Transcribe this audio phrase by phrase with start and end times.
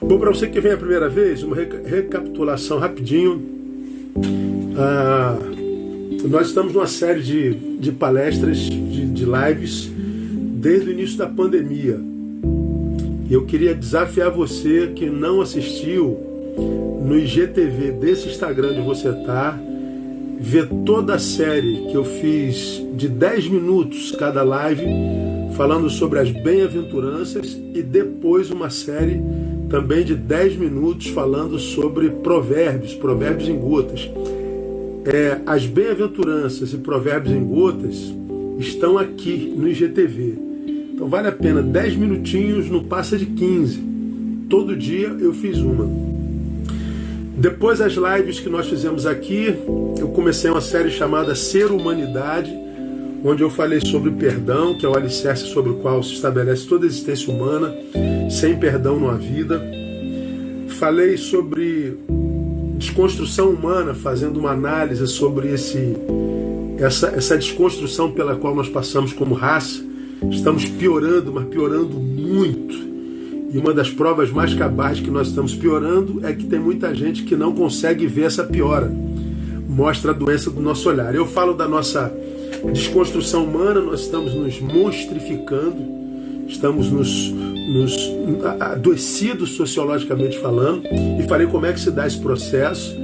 [0.00, 3.42] Bom, para você que vem a primeira vez, uma recapitulação rapidinho.
[4.76, 5.36] Ah,
[6.30, 9.90] nós estamos numa série de, de palestras, de, de lives,
[10.54, 11.98] desde o início da pandemia.
[13.28, 16.16] E eu queria desafiar você que não assistiu
[17.04, 19.58] no IGTV desse Instagram de você tá,
[20.38, 24.86] ver toda a série que eu fiz de 10 minutos cada live,
[25.56, 29.20] falando sobre as bem-aventuranças, e depois uma série
[29.68, 34.10] também de 10 minutos falando sobre provérbios, provérbios em gotas.
[35.04, 38.14] É, as bem-aventuranças e provérbios em gotas
[38.58, 40.38] estão aqui no IGTV.
[40.94, 43.80] Então vale a pena 10 minutinhos, não passa de 15.
[44.48, 45.88] Todo dia eu fiz uma.
[47.36, 49.54] Depois das lives que nós fizemos aqui,
[49.98, 52.50] eu comecei uma série chamada Ser Humanidade,
[53.24, 56.84] onde eu falei sobre perdão, que é o alicerce sobre o qual se estabelece toda
[56.84, 57.74] a existência humana.
[58.30, 59.62] Sem perdão não há vida.
[60.78, 61.98] Falei sobre
[62.76, 65.96] desconstrução humana, fazendo uma análise sobre esse,
[66.78, 69.82] essa, essa desconstrução pela qual nós passamos como raça.
[70.30, 72.88] Estamos piorando, mas piorando muito.
[73.52, 77.22] E uma das provas mais cabais que nós estamos piorando é que tem muita gente
[77.22, 78.92] que não consegue ver essa piora.
[79.66, 81.14] Mostra a doença do nosso olhar.
[81.14, 82.12] Eu falo da nossa
[82.72, 85.76] desconstrução humana, nós estamos nos monstrificando,
[86.48, 87.96] estamos nos, nos
[88.60, 92.96] adoecidos sociologicamente falando, e falei como é que se dá esse processo.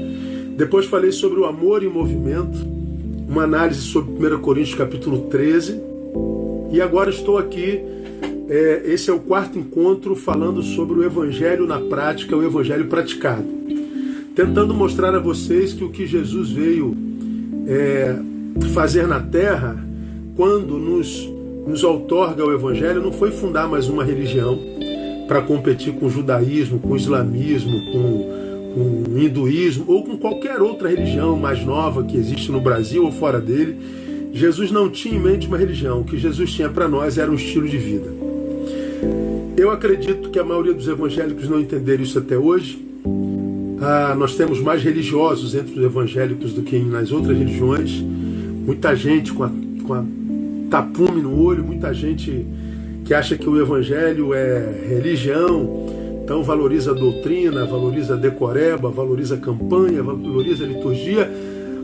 [0.56, 2.58] Depois falei sobre o amor em movimento,
[3.28, 5.80] uma análise sobre 1 Coríntios capítulo 13,
[6.70, 7.80] e agora estou aqui.
[8.46, 13.46] É, esse é o quarto encontro falando sobre o Evangelho na prática, o Evangelho praticado.
[14.34, 16.94] Tentando mostrar a vocês que o que Jesus veio
[17.66, 18.16] é,
[18.72, 19.76] fazer na terra,
[20.36, 21.28] quando nos,
[21.66, 24.58] nos outorga o Evangelho, não foi fundar mais uma religião
[25.26, 30.60] para competir com o judaísmo, com o islamismo, com, com o hinduísmo ou com qualquer
[30.60, 33.78] outra religião mais nova que existe no Brasil ou fora dele.
[34.32, 37.34] Jesus não tinha em mente uma religião, o que Jesus tinha para nós era um
[37.34, 38.12] estilo de vida.
[39.56, 42.84] Eu acredito que a maioria dos evangélicos não entenderam isso até hoje.
[43.80, 48.04] Ah, nós temos mais religiosos entre os evangélicos do que nas outras religiões
[48.64, 49.50] muita gente com a,
[49.86, 50.04] com a
[50.70, 52.46] tapume no olho, muita gente
[53.04, 55.86] que acha que o evangelho é religião,
[56.24, 61.30] então valoriza a doutrina, valoriza a decoreba, valoriza a campanha, valoriza a liturgia,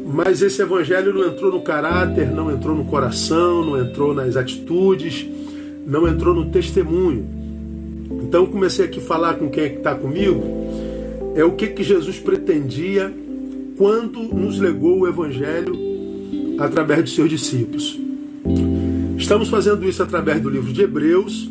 [0.07, 5.27] mas esse evangelho não entrou no caráter, não entrou no coração, não entrou nas atitudes,
[5.87, 7.27] não entrou no testemunho.
[8.23, 10.43] Então comecei aqui a falar com quem é que está comigo,
[11.37, 13.13] é o que, que Jesus pretendia
[13.77, 15.90] quando nos legou o evangelho
[16.61, 17.99] através de seus discípulos.
[19.17, 21.51] Estamos fazendo isso através do livro de Hebreus,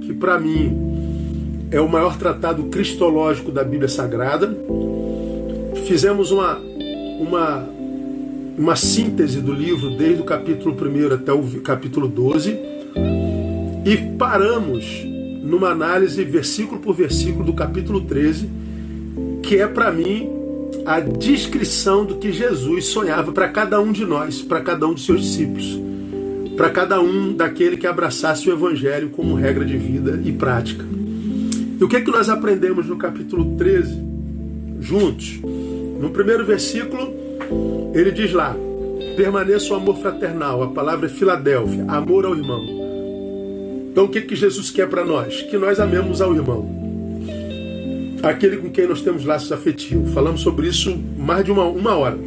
[0.00, 4.56] que para mim é o maior tratado cristológico da Bíblia Sagrada.
[5.86, 6.58] Fizemos uma,
[7.20, 7.68] uma,
[8.56, 12.58] uma síntese do livro desde o capítulo 1 até o capítulo 12
[13.84, 15.04] e paramos
[15.42, 18.48] numa análise versículo por versículo do capítulo 13,
[19.42, 20.35] que é para mim
[20.86, 25.00] a descrição do que Jesus sonhava para cada um de nós, para cada um de
[25.00, 25.80] seus discípulos,
[26.56, 30.84] para cada um daquele que abraçasse o Evangelho como regra de vida e prática.
[31.78, 34.00] E o que é que nós aprendemos no capítulo 13,
[34.80, 35.40] juntos?
[36.00, 37.12] No primeiro versículo,
[37.92, 38.56] ele diz lá:
[39.16, 42.64] permaneça o amor fraternal, a palavra é Filadélfia, amor ao irmão.
[43.90, 45.42] Então o que, é que Jesus quer para nós?
[45.42, 46.85] Que nós amemos ao irmão
[48.22, 50.12] aquele com quem nós temos laços afetivos.
[50.12, 52.18] Falamos sobre isso mais de uma, uma hora.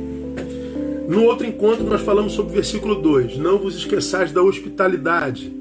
[1.08, 5.52] No outro encontro, nós falamos sobre o versículo 2: Não vos esqueçais da hospitalidade,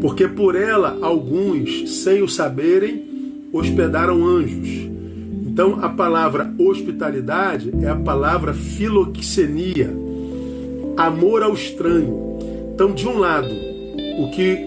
[0.00, 3.04] porque por ela alguns, sem o saberem,
[3.52, 4.68] hospedaram anjos.
[5.44, 9.94] Então, a palavra hospitalidade é a palavra filoxenia,
[10.96, 12.38] amor ao estranho.
[12.72, 13.52] Então, de um lado,
[14.18, 14.58] o que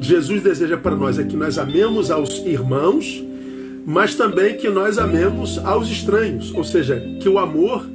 [0.00, 3.24] Jesus deseja para nós é que nós amemos aos irmãos,
[3.86, 7.86] mas também que nós amemos aos estranhos, ou seja, que o amor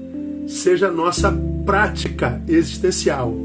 [0.47, 3.35] seja nossa prática existencial.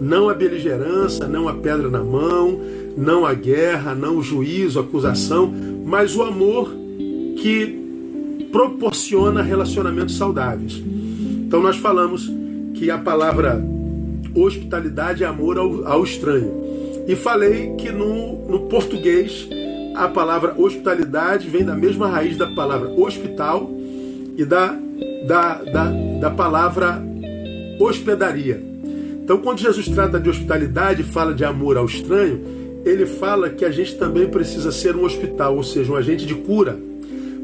[0.00, 2.58] Não a beligerância, não a pedra na mão,
[2.96, 5.52] não a guerra, não o juízo, a acusação,
[5.84, 6.72] mas o amor
[7.36, 10.82] que proporciona relacionamentos saudáveis.
[11.46, 12.30] Então nós falamos
[12.72, 13.62] que a palavra
[14.34, 16.52] hospitalidade é amor ao, ao estranho.
[17.06, 19.46] E falei que no, no português
[19.96, 23.70] a palavra hospitalidade vem da mesma raiz da palavra hospital
[24.36, 24.76] e da,
[25.26, 25.90] da, da,
[26.20, 27.02] da palavra
[27.80, 28.62] hospedaria.
[29.24, 32.40] Então, quando Jesus trata de hospitalidade e fala de amor ao estranho,
[32.84, 36.34] ele fala que a gente também precisa ser um hospital, ou seja, um agente de
[36.34, 36.78] cura.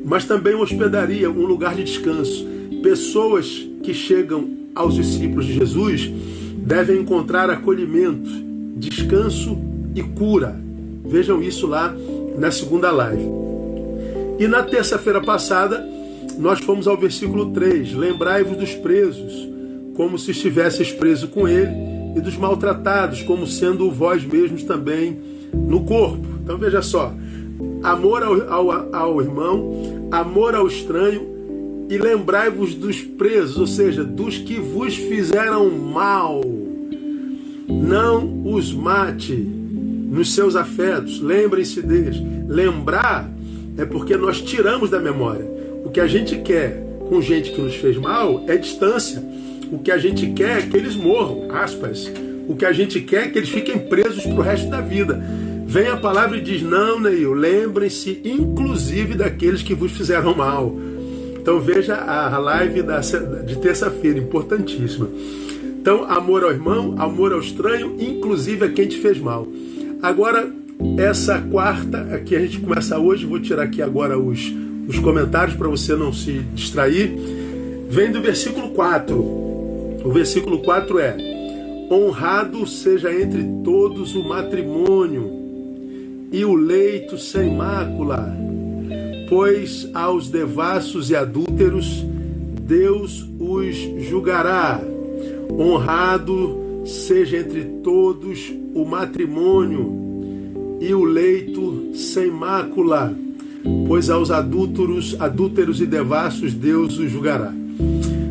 [0.04, 2.46] mas também hospedaria, um lugar de descanso.
[2.82, 6.10] Pessoas que chegam aos discípulos de Jesus
[6.56, 8.28] devem encontrar acolhimento,
[8.76, 9.58] descanso
[9.94, 10.60] e cura.
[11.04, 11.94] Vejam isso lá
[12.37, 13.25] na segunda live.
[14.38, 15.87] E na terça-feira passada,
[16.38, 19.49] nós fomos ao versículo 3: Lembrai-vos dos presos,
[19.94, 21.73] como se estivesseis preso com ele,
[22.17, 25.19] e dos maltratados, como sendo vós mesmos também
[25.52, 26.26] no corpo.
[26.43, 27.12] Então veja só:
[27.82, 31.31] amor ao, ao, ao irmão, amor ao estranho,
[31.88, 36.40] e lembrai-vos dos presos, ou seja, dos que vos fizeram mal.
[37.69, 39.62] Não os mate
[40.12, 42.23] nos seus afetos, lembrem-se deles.
[42.47, 43.32] Lembrar
[43.79, 45.44] é porque nós tiramos da memória.
[45.87, 49.25] O que a gente quer com gente que nos fez mal é distância.
[49.73, 52.12] O que a gente quer é que eles morram, aspas.
[52.47, 55.19] O que a gente quer é que eles fiquem presos para o resto da vida.
[55.64, 60.76] Vem a palavra e diz: Não, Neil, lembrem-se inclusive daqueles que vos fizeram mal.
[61.41, 62.82] Então veja a live
[63.47, 65.09] de terça-feira, importantíssima.
[65.81, 69.49] Então, amor ao irmão, amor ao estranho, inclusive a quem te fez mal.
[70.02, 70.52] Agora,
[70.99, 74.52] essa quarta, aqui a gente começa hoje, vou tirar aqui agora os,
[74.88, 77.14] os comentários para você não se distrair.
[77.88, 79.14] Vem do versículo 4.
[79.16, 81.16] O versículo 4 é:
[81.88, 85.31] Honrado seja entre todos o matrimônio
[86.32, 88.37] e o leito sem mácula,
[89.28, 92.04] pois aos devassos e adúlteros
[92.62, 93.76] Deus os
[94.08, 94.81] julgará.
[95.49, 103.14] Honrado seja entre todos o matrimônio e o leito sem mácula,
[103.87, 107.52] pois aos adúlteros, adúlteros e devassos Deus os julgará.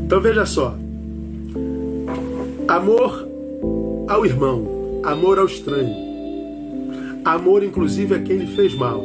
[0.05, 0.75] Então veja só.
[2.67, 3.27] Amor
[4.07, 6.11] ao irmão, amor ao estranho,
[7.23, 9.03] Amor, inclusive, a quem lhe fez mal.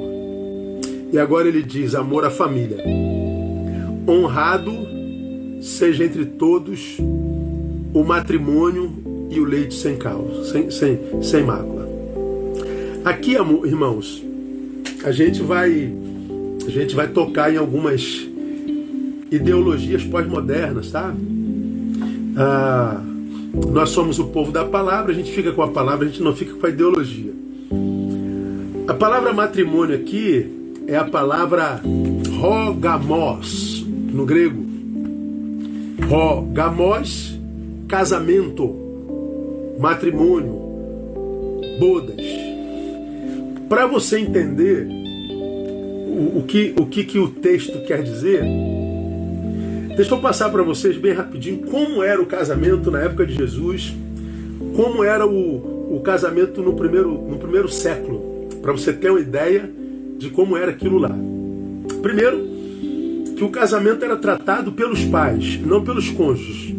[1.13, 2.83] E agora ele diz: amor à família.
[4.09, 4.73] Honrado
[5.61, 6.97] seja entre todos
[7.93, 8.91] o matrimônio
[9.31, 11.89] e o leite sem causa, sem, sem, sem mácula.
[13.05, 14.23] Aqui, irmãos,
[15.05, 15.93] a gente vai
[16.67, 18.27] a gente vai tocar em algumas
[19.31, 21.15] ideologias pós-modernas, tá?
[22.37, 23.01] Ah,
[23.73, 26.35] nós somos o povo da palavra, a gente fica com a palavra, a gente não
[26.35, 27.33] fica com a ideologia.
[28.89, 30.47] A palavra matrimônio aqui
[30.87, 31.81] é a palavra
[32.41, 34.67] rogamos no grego.
[36.09, 37.39] Rogamos,
[37.89, 38.86] casamento,
[39.79, 40.61] matrimônio,
[41.79, 42.17] bodas.
[43.69, 44.87] Para você entender
[46.07, 48.43] o, o, que, o que, que o texto quer dizer,
[49.97, 53.95] deixa eu passar para vocês bem rapidinho como era o casamento na época de Jesus,
[54.75, 58.37] como era o, o casamento no primeiro, no primeiro século
[58.67, 59.71] para você ter uma ideia
[60.19, 61.17] de como era aquilo lá.
[62.03, 62.37] Primeiro,
[63.37, 66.75] que o casamento era tratado pelos pais, não pelos cônjuges.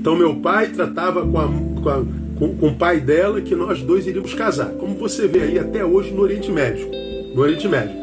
[0.00, 2.02] Então, meu pai tratava com, a, com, a,
[2.38, 5.84] com, com o pai dela que nós dois iríamos casar, como você vê aí até
[5.84, 6.88] hoje no Oriente Médio.
[7.34, 7.94] No Oriente Médio.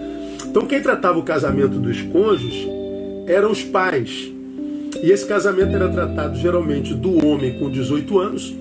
[0.46, 2.68] Então, quem tratava o casamento dos cônjuges
[3.28, 4.32] eram os pais.
[5.04, 8.56] E esse casamento era tratado geralmente do homem com 18 anos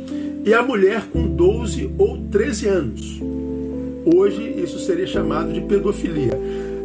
[0.45, 3.21] e a mulher com 12 ou 13 anos.
[4.05, 6.39] Hoje isso seria chamado de pedofilia.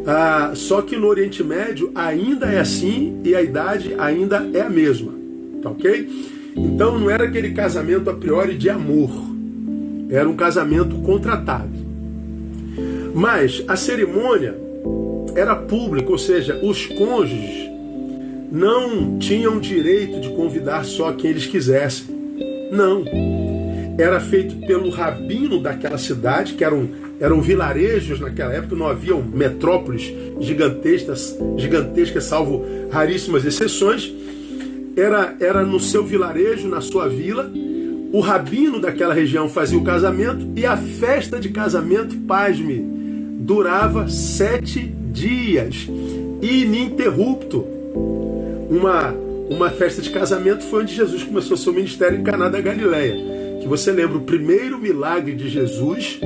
[0.06, 4.70] Ah, só que no Oriente Médio ainda é assim e a idade ainda é a
[4.70, 5.12] mesma.
[5.62, 6.08] Tá ok?
[6.56, 9.10] Então não era aquele casamento a priori de amor.
[10.10, 11.70] Era um casamento contratado.
[13.14, 14.54] Mas a cerimônia
[15.34, 17.70] era pública, ou seja, os cônjuges
[18.50, 22.06] não tinham direito de convidar só quem eles quisessem.
[22.70, 23.04] Não.
[23.98, 29.22] Era feito pelo rabino daquela cidade, que era um eram vilarejos naquela época, não haviam
[29.22, 34.12] metrópoles gigantescas, gigantescas, salvo raríssimas exceções.
[34.96, 37.50] Era, era no seu vilarejo, na sua vila,
[38.12, 42.84] o rabino daquela região fazia o casamento e a festa de casamento, pasme,
[43.40, 44.80] durava sete
[45.12, 45.88] dias,
[46.42, 47.66] ininterrupto.
[48.68, 49.14] Uma,
[49.48, 53.16] uma festa de casamento foi onde Jesus começou seu ministério em Caná da Galileia.
[53.60, 56.20] Que você lembra o primeiro milagre de Jesus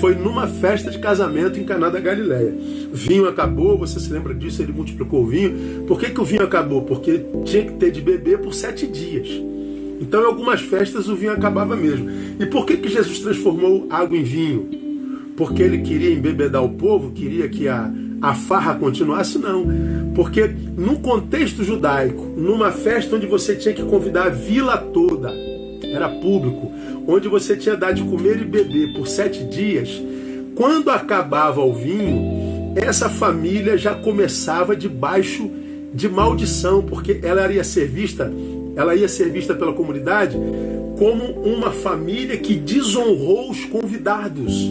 [0.00, 2.54] foi numa festa de casamento em Caná da Galileia.
[2.92, 4.62] Vinho acabou, você se lembra disso?
[4.62, 5.84] Ele multiplicou o vinho.
[5.86, 6.82] Por que, que o vinho acabou?
[6.82, 9.28] Porque tinha que ter de beber por sete dias.
[10.00, 12.08] Então, em algumas festas, o vinho acabava mesmo.
[12.38, 14.68] E por que, que Jesus transformou água em vinho?
[15.36, 19.38] Porque ele queria embebedar o povo, queria que a, a farra continuasse?
[19.38, 19.66] Não.
[20.14, 25.32] Porque num contexto judaico, numa festa onde você tinha que convidar a vila toda,
[25.82, 26.72] era público,
[27.08, 29.88] onde você tinha dado de comer e beber por sete dias,
[30.54, 35.50] quando acabava o vinho, essa família já começava debaixo
[35.94, 38.30] de maldição, porque ela ia ser vista,
[38.76, 40.36] ela ia ser vista pela comunidade
[40.98, 44.70] como uma família que desonrou os convidados.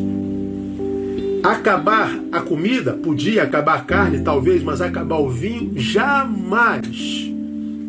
[1.41, 7.31] Acabar a comida, podia acabar a carne, talvez, mas acabar o vinho, jamais.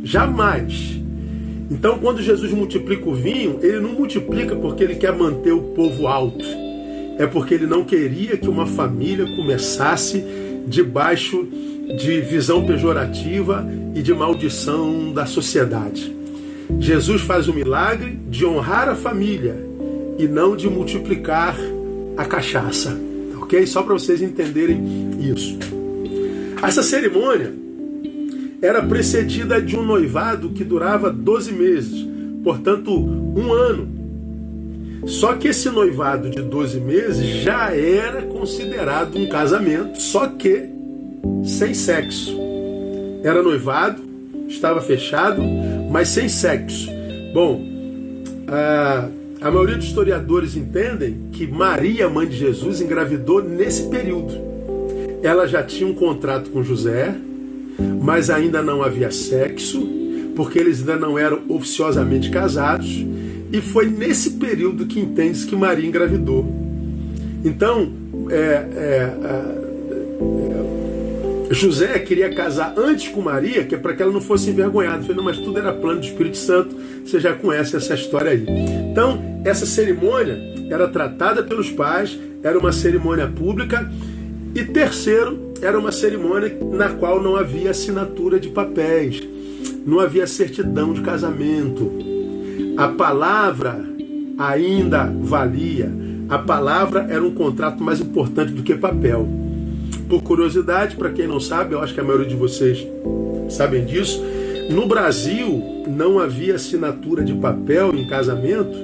[0.04, 0.97] Jamais.
[1.70, 6.06] Então, quando Jesus multiplica o vinho, ele não multiplica porque ele quer manter o povo
[6.06, 6.44] alto.
[7.18, 10.24] É porque ele não queria que uma família começasse
[10.66, 11.46] debaixo
[11.96, 16.14] de visão pejorativa e de maldição da sociedade.
[16.78, 19.56] Jesus faz o milagre de honrar a família
[20.18, 21.56] e não de multiplicar
[22.16, 22.98] a cachaça.
[23.40, 23.66] Ok?
[23.66, 24.82] Só para vocês entenderem
[25.20, 25.58] isso.
[26.62, 27.52] Essa cerimônia
[28.60, 32.06] era precedida de um noivado que durava 12 meses,
[32.42, 33.98] portanto, um ano.
[35.06, 40.68] Só que esse noivado de 12 meses já era considerado um casamento, só que
[41.44, 42.36] sem sexo.
[43.22, 44.02] Era noivado,
[44.48, 45.40] estava fechado,
[45.90, 46.88] mas sem sexo.
[47.32, 47.64] Bom,
[48.48, 49.08] a,
[49.40, 54.34] a maioria dos historiadores entendem que Maria, mãe de Jesus, engravidou nesse período.
[55.22, 57.14] Ela já tinha um contrato com José,
[57.78, 59.86] mas ainda não havia sexo,
[60.34, 63.04] porque eles ainda não eram oficiosamente casados,
[63.52, 66.46] e foi nesse período que entende que Maria engravidou.
[67.44, 67.92] Então,
[68.30, 69.58] é, é, é,
[71.50, 75.00] José queria casar antes com Maria, que é para que ela não fosse envergonhada.
[75.00, 78.44] Falei, não, mas tudo era plano do Espírito Santo, você já conhece essa história aí.
[78.90, 80.38] Então, essa cerimônia
[80.70, 83.90] era tratada pelos pais, era uma cerimônia pública,
[84.54, 89.22] e terceiro, era uma cerimônia na qual não havia assinatura de papéis,
[89.84, 91.90] não havia certidão de casamento.
[92.76, 93.84] A palavra
[94.38, 95.90] ainda valia.
[96.28, 99.26] A palavra era um contrato mais importante do que papel.
[100.08, 102.86] Por curiosidade, para quem não sabe, eu acho que a maioria de vocês
[103.50, 104.22] sabem disso,
[104.70, 108.76] no Brasil não havia assinatura de papel em casamento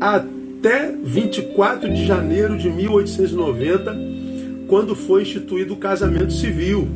[0.00, 4.13] até 24 de janeiro de 1890
[4.66, 6.88] quando foi instituído o casamento civil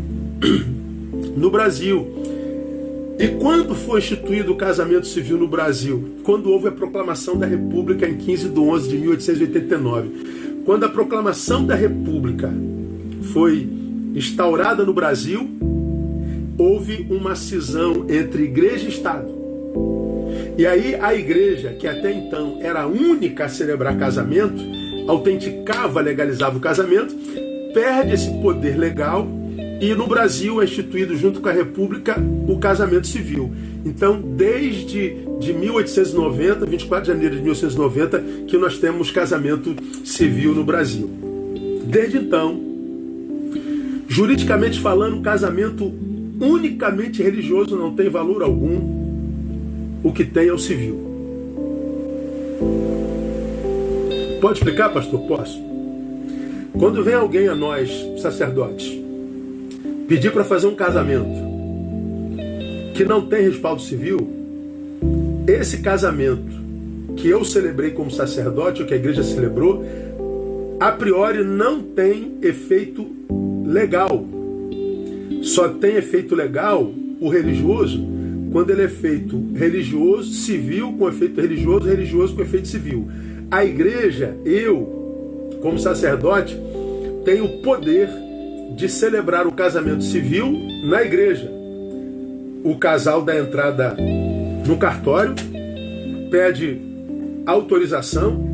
[1.36, 2.06] no Brasil.
[3.18, 6.18] E quando foi instituído o casamento civil no Brasil?
[6.22, 10.08] Quando houve a proclamação da República em 15 de 11 de 1889.
[10.64, 12.52] Quando a proclamação da República
[13.32, 13.68] foi
[14.14, 15.48] instaurada no Brasil,
[16.56, 19.38] houve uma cisão entre igreja e Estado.
[20.56, 24.62] E aí a igreja, que até então era a única a celebrar casamento,
[25.08, 27.14] autenticava, legalizava o casamento,
[27.78, 29.24] perde esse poder legal
[29.80, 32.16] e no Brasil é instituído junto com a República
[32.48, 33.52] o casamento civil.
[33.86, 40.64] Então, desde de 1890, 24 de janeiro de 1890, que nós temos casamento civil no
[40.64, 41.08] Brasil.
[41.84, 42.60] Desde então,
[44.08, 45.84] juridicamente falando, casamento
[46.40, 48.98] unicamente religioso não tem valor algum.
[50.02, 50.98] O que tem é o civil.
[54.40, 55.20] Pode explicar, pastor?
[55.28, 55.68] Posso?
[56.76, 58.92] Quando vem alguém a nós, sacerdotes,
[60.08, 61.48] pedir para fazer um casamento
[62.94, 64.18] que não tem respaldo civil,
[65.46, 66.58] esse casamento
[67.16, 69.84] que eu celebrei como sacerdote, ou que a igreja celebrou,
[70.80, 73.06] a priori não tem efeito
[73.66, 74.24] legal.
[75.42, 78.06] Só tem efeito legal o religioso
[78.50, 83.08] quando ele é feito religioso, civil com efeito religioso, religioso com efeito civil.
[83.50, 84.97] A igreja, eu,
[85.60, 86.56] como sacerdote,
[87.24, 88.08] tem o poder
[88.76, 90.52] de celebrar o casamento civil
[90.84, 91.50] na igreja.
[92.64, 93.96] O casal dá entrada
[94.66, 95.34] no cartório,
[96.30, 96.80] pede
[97.46, 98.52] autorização,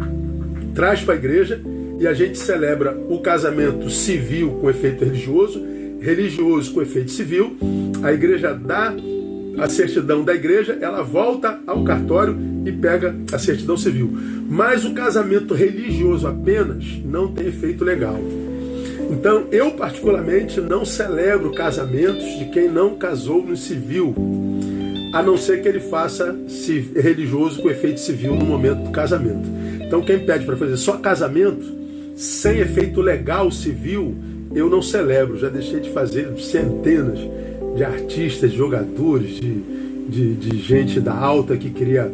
[0.75, 1.61] traz para a igreja
[1.99, 5.63] e a gente celebra o casamento civil com efeito religioso,
[6.01, 7.57] religioso com efeito civil.
[8.03, 8.95] A igreja dá
[9.59, 14.11] a certidão da igreja, ela volta ao cartório e pega a certidão civil.
[14.49, 18.18] Mas o casamento religioso apenas não tem efeito legal.
[19.11, 24.14] Então, eu particularmente não celebro casamentos de quem não casou no civil,
[25.12, 26.35] a não ser que ele faça
[26.97, 29.49] religioso com efeito civil no momento do casamento.
[29.80, 31.64] Então, quem pede para fazer só casamento,
[32.16, 34.14] sem efeito legal civil,
[34.54, 35.38] eu não celebro.
[35.38, 37.18] Já deixei de fazer centenas
[37.76, 39.61] de artistas, de jogadores, de,
[40.09, 42.11] de, de gente da alta que queria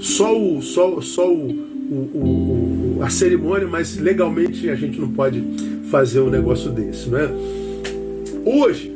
[0.00, 5.42] só o, só, só o, o, o, a cerimônia, mas legalmente a gente não pode
[5.90, 7.30] fazer um negócio desse, não é?
[8.44, 8.92] Hoje,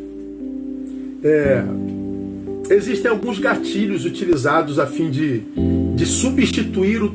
[1.23, 1.63] é,
[2.71, 5.43] existem alguns gatilhos utilizados a fim de,
[5.95, 7.13] de substituir o,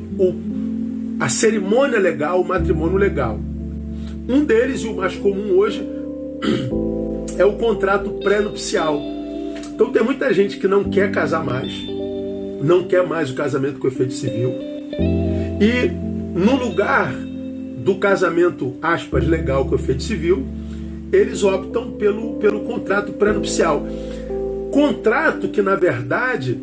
[1.18, 3.38] a cerimônia legal, o matrimônio legal.
[4.28, 5.84] Um deles, e o mais comum hoje,
[7.36, 9.00] é o contrato pré-nupcial.
[9.74, 11.72] Então tem muita gente que não quer casar mais,
[12.60, 14.54] não quer mais o casamento com efeito civil.
[15.60, 15.90] E
[16.38, 20.44] no lugar do casamento, aspas, legal com efeito civil,
[21.12, 23.84] eles optam pelo, pelo contrato pré-nupcial.
[24.70, 26.58] Contrato que, na verdade,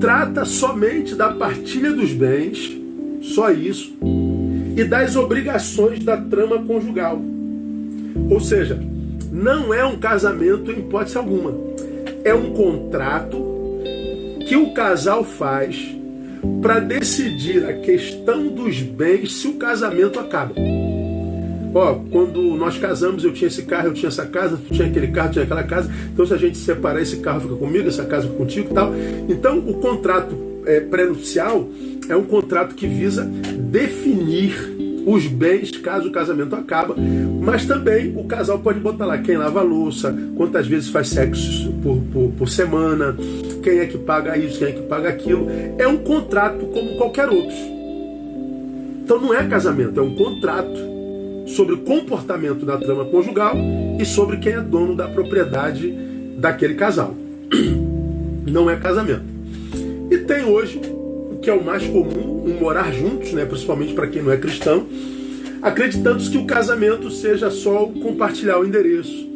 [0.00, 2.76] trata somente da partilha dos bens,
[3.22, 3.96] só isso,
[4.76, 7.20] e das obrigações da trama conjugal.
[8.30, 8.78] Ou seja,
[9.32, 11.52] não é um casamento em hipótese alguma.
[12.24, 13.47] É um contrato
[14.48, 15.94] que o casal faz
[16.62, 20.54] para decidir a questão dos bens se o casamento acaba.
[21.74, 25.08] Ó, quando nós casamos, eu tinha esse carro, eu tinha essa casa, tu tinha aquele
[25.08, 25.92] carro, tinha aquela casa.
[26.10, 28.92] Então, se a gente separar, esse carro fica comigo, essa casa fica contigo e tal.
[29.28, 31.68] Então, o contrato é, pré-nupcial
[32.08, 36.94] é um contrato que visa definir os bens caso o casamento acaba,
[37.40, 41.72] mas também o casal pode botar lá quem lava a louça, quantas vezes faz sexo
[41.82, 43.16] por, por, por semana,
[43.62, 45.46] quem é que paga isso, quem é que paga aquilo.
[45.78, 47.56] É um contrato como qualquer outro.
[49.04, 50.78] Então não é casamento, é um contrato
[51.46, 53.56] sobre o comportamento da trama conjugal
[53.98, 55.90] e sobre quem é dono da propriedade
[56.38, 57.14] daquele casal.
[58.46, 59.24] Não é casamento.
[60.10, 60.80] E tem hoje
[61.42, 64.86] que é o mais comum, um morar juntos, né, principalmente para quem não é cristão,
[65.62, 69.28] acreditando que o casamento seja só o compartilhar o endereço,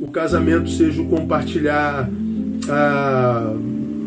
[0.00, 2.08] o casamento seja o compartilhar
[2.68, 3.54] a,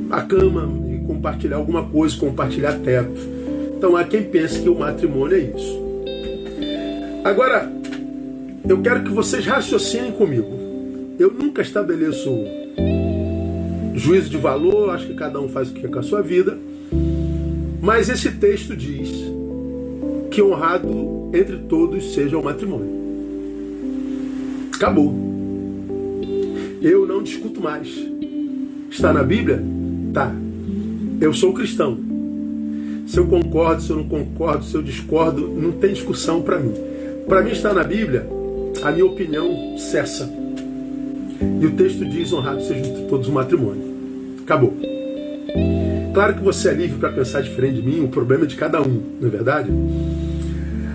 [0.10, 3.20] a cama e compartilhar alguma coisa, compartilhar teto.
[3.78, 5.84] Então há quem pense que o matrimônio é isso.
[7.24, 7.72] Agora,
[8.68, 10.48] eu quero que vocês raciocinem comigo.
[11.20, 12.30] Eu nunca estabeleço
[13.94, 16.58] juízo de valor, acho que cada um faz o que quer com a sua vida.
[17.84, 19.12] Mas esse texto diz
[20.32, 22.90] que honrado entre todos seja o matrimônio.
[24.74, 25.14] Acabou.
[26.82, 27.90] Eu não discuto mais.
[28.90, 29.62] Está na Bíblia?
[30.14, 30.34] Tá.
[31.20, 32.00] Eu sou cristão.
[33.06, 36.74] Se eu concordo, se eu não concordo, se eu discordo, não tem discussão para mim.
[37.28, 38.26] Para mim está na Bíblia,
[38.82, 40.32] a minha opinião cessa.
[41.62, 43.84] E o texto diz: honrado seja todos o matrimônio.
[44.42, 44.93] Acabou.
[46.14, 48.80] Claro que você é livre para pensar diferente de mim, o problema é de cada
[48.82, 49.70] um, não é verdade?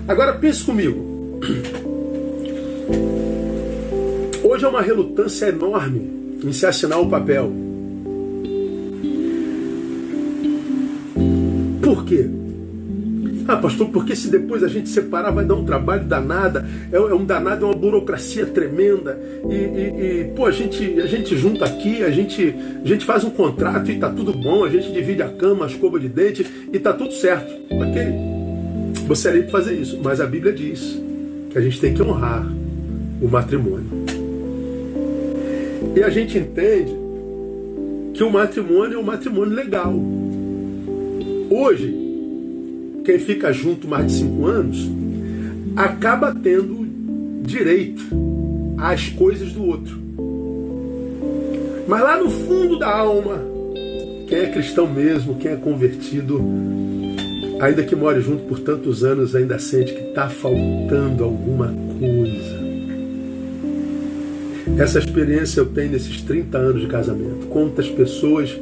[0.07, 1.41] Agora pense comigo.
[4.41, 7.51] Hoje é uma relutância enorme em se assinar o papel.
[11.83, 12.38] Por quê?
[13.49, 16.59] Ah, pastor, porque se depois a gente separar vai dar um trabalho danado,
[16.91, 19.19] é, é um danado, é uma burocracia tremenda.
[19.49, 23.23] E, e, e, pô, a gente, a gente junta aqui, a gente, a gente faz
[23.23, 26.45] um contrato e tá tudo bom, a gente divide a cama, a escova de dente
[26.71, 27.51] e tá tudo certo.
[27.71, 29.07] Ok?
[29.07, 31.01] Você é livre fazer isso, mas a Bíblia diz
[31.49, 32.47] que a gente tem que honrar
[33.19, 34.05] o matrimônio.
[35.95, 36.95] E a gente entende
[38.13, 39.91] que o matrimônio é um matrimônio legal.
[41.49, 42.08] Hoje,
[43.03, 44.89] quem fica junto mais de cinco anos
[45.75, 46.87] acaba tendo
[47.41, 48.03] direito
[48.77, 49.99] às coisas do outro.
[51.87, 53.39] Mas lá no fundo da alma,
[54.27, 56.39] quem é cristão mesmo, quem é convertido,
[57.59, 62.59] ainda que more junto por tantos anos, ainda sente que está faltando alguma coisa.
[64.77, 67.47] Essa experiência eu tenho nesses 30 anos de casamento.
[67.47, 68.55] Quantas pessoas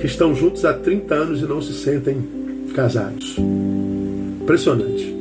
[0.00, 2.16] que estão juntos há 30 anos e não se sentem
[2.72, 3.36] casados.
[4.42, 5.12] Impressionante.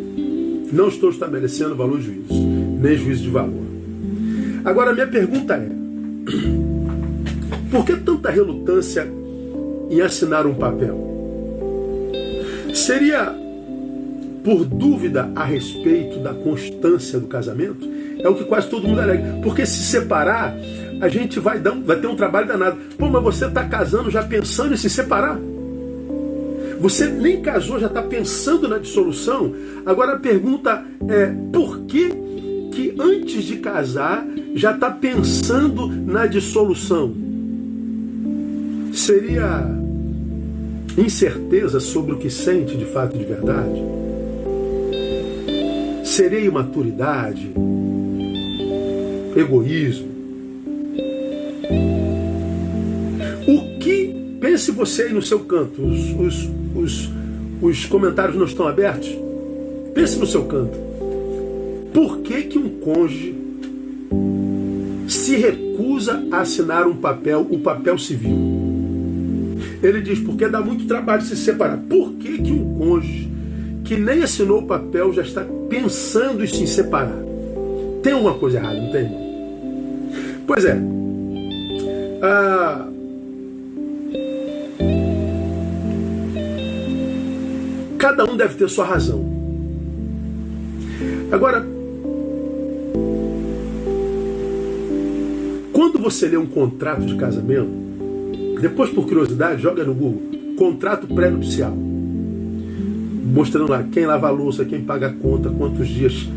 [0.71, 2.47] Não estou estabelecendo valor de juízo,
[2.79, 3.61] nem juízo de valor.
[4.63, 5.69] Agora, minha pergunta é:
[7.69, 9.07] por que tanta relutância
[9.89, 11.09] em assinar um papel?
[12.73, 13.35] Seria
[14.43, 17.89] por dúvida a respeito da constância do casamento?
[18.19, 19.39] É o que quase todo mundo alega.
[19.43, 20.55] Porque se separar,
[21.01, 22.77] a gente vai, dar, vai ter um trabalho danado.
[22.97, 25.39] Pô, mas você está casando já pensando em se separar?
[26.81, 29.53] Você nem casou, já está pensando na dissolução.
[29.85, 32.09] Agora a pergunta é: por que,
[32.71, 37.13] que antes de casar já está pensando na dissolução?
[38.91, 39.63] Seria
[40.97, 43.79] incerteza sobre o que sente de fato de verdade?
[46.03, 47.51] Seria imaturidade?
[49.35, 50.09] Egoísmo?
[53.47, 57.09] O que pense você aí no seu canto, os, os os,
[57.61, 59.09] os comentários não estão abertos?
[59.93, 60.77] Pense no seu canto.
[61.93, 63.35] Por que, que um cônjuge
[65.07, 68.61] se recusa a assinar um papel, o papel civil?
[69.83, 71.77] Ele diz, porque dá muito trabalho se separar.
[71.77, 73.29] Por que, que um cônjuge
[73.83, 77.21] que nem assinou o papel já está pensando em se separar?
[78.01, 79.09] Tem alguma coisa errada, não tem?
[80.47, 80.79] Pois é.
[82.21, 82.87] Ah,
[88.01, 89.23] cada um deve ter sua razão.
[91.31, 91.63] Agora,
[95.71, 97.69] quando você lê um contrato de casamento,
[98.59, 100.23] depois por curiosidade, joga no Google,
[100.57, 101.77] contrato pré-nupcial.
[103.33, 106.27] Mostrando lá quem lava a louça, quem paga a conta, quantos dias,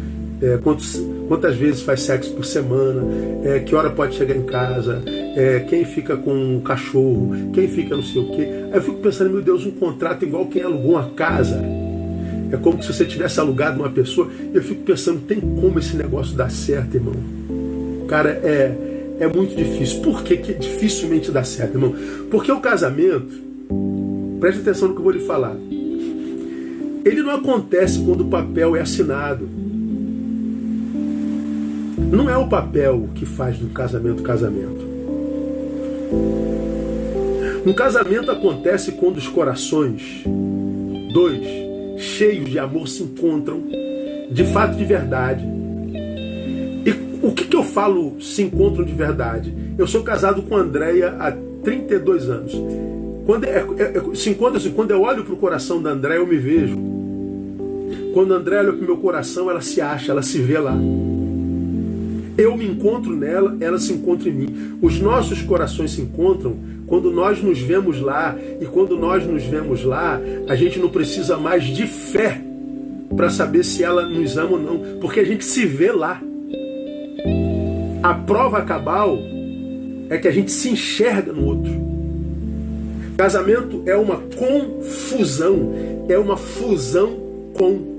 [0.42, 3.03] é, quantos, quantas vezes faz sexo por semana,
[3.42, 7.96] é, que hora pode chegar em casa, é, quem fica com o cachorro, quem fica
[7.96, 8.63] não sei o quê.
[8.74, 11.62] Aí eu fico pensando, meu Deus, um contrato igual quem alugou uma casa.
[12.50, 14.28] É como se você tivesse alugado uma pessoa.
[14.52, 17.14] Eu fico pensando, tem como esse negócio dar certo, irmão?
[18.08, 18.74] Cara, é,
[19.20, 20.02] é muito difícil.
[20.02, 21.94] Por que, que dificilmente dá certo, irmão?
[22.32, 23.30] Porque o casamento,
[24.40, 25.54] preste atenção no que eu vou lhe falar.
[27.04, 29.48] Ele não acontece quando o papel é assinado.
[32.10, 34.84] Não é o papel que faz do casamento casamento.
[37.66, 40.22] Um casamento acontece quando os corações,
[41.14, 41.40] dois,
[41.98, 43.62] cheios de amor, se encontram
[44.31, 45.42] de fato de verdade.
[46.85, 49.55] E o que, que eu falo se encontram de verdade?
[49.79, 52.53] Eu sou casado com a Andréia há 32 anos.
[53.24, 56.18] Quando é, é, é, se encontra assim, quando eu olho para o coração da Andréia,
[56.18, 56.77] eu me vejo.
[58.12, 60.77] Quando a Andréia olha para o meu coração, ela se acha, ela se vê lá.
[62.37, 64.77] Eu me encontro nela, ela se encontra em mim.
[64.83, 68.37] Os nossos corações se encontram quando nós nos vemos lá.
[68.61, 72.40] E quando nós nos vemos lá, a gente não precisa mais de fé
[73.16, 76.20] para saber se ela nos ama ou não, porque a gente se vê lá.
[78.03, 79.18] A prova cabal
[80.11, 81.73] é que a gente se enxerga no outro.
[83.16, 85.73] Casamento é uma confusão,
[86.09, 87.16] é uma fusão
[87.55, 87.94] com.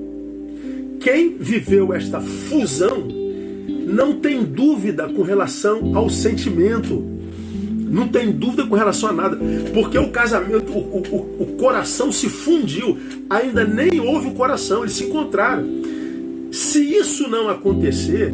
[0.99, 3.07] Quem viveu esta fusão
[3.87, 7.14] não tem dúvida com relação ao sentimento.
[7.95, 9.39] Não tem dúvida com relação a nada.
[9.73, 12.97] Porque o casamento, o, o, o coração se fundiu.
[13.29, 15.65] Ainda nem houve o coração, eles se encontraram.
[16.51, 18.33] Se isso não acontecer,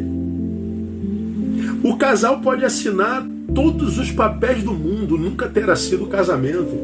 [1.84, 6.76] o casal pode assinar todos os papéis do mundo, nunca terá sido casamento.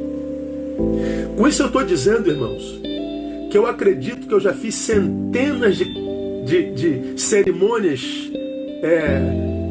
[1.36, 2.80] Com isso eu estou dizendo, irmãos,
[3.50, 5.84] que eu acredito que eu já fiz centenas de,
[6.46, 8.30] de, de cerimônias
[8.82, 9.20] é,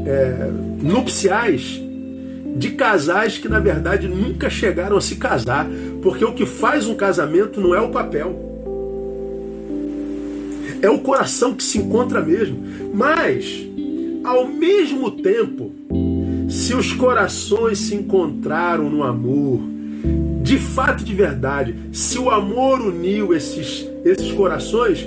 [0.06, 1.87] é, nupciais
[2.58, 5.68] de casais que na verdade nunca chegaram a se casar,
[6.02, 8.48] porque o que faz um casamento não é o papel,
[10.82, 12.58] é o coração que se encontra mesmo.
[12.94, 13.66] Mas,
[14.24, 15.72] ao mesmo tempo,
[16.50, 19.60] se os corações se encontraram no amor,
[20.42, 25.06] de fato de verdade, se o amor uniu esses, esses corações,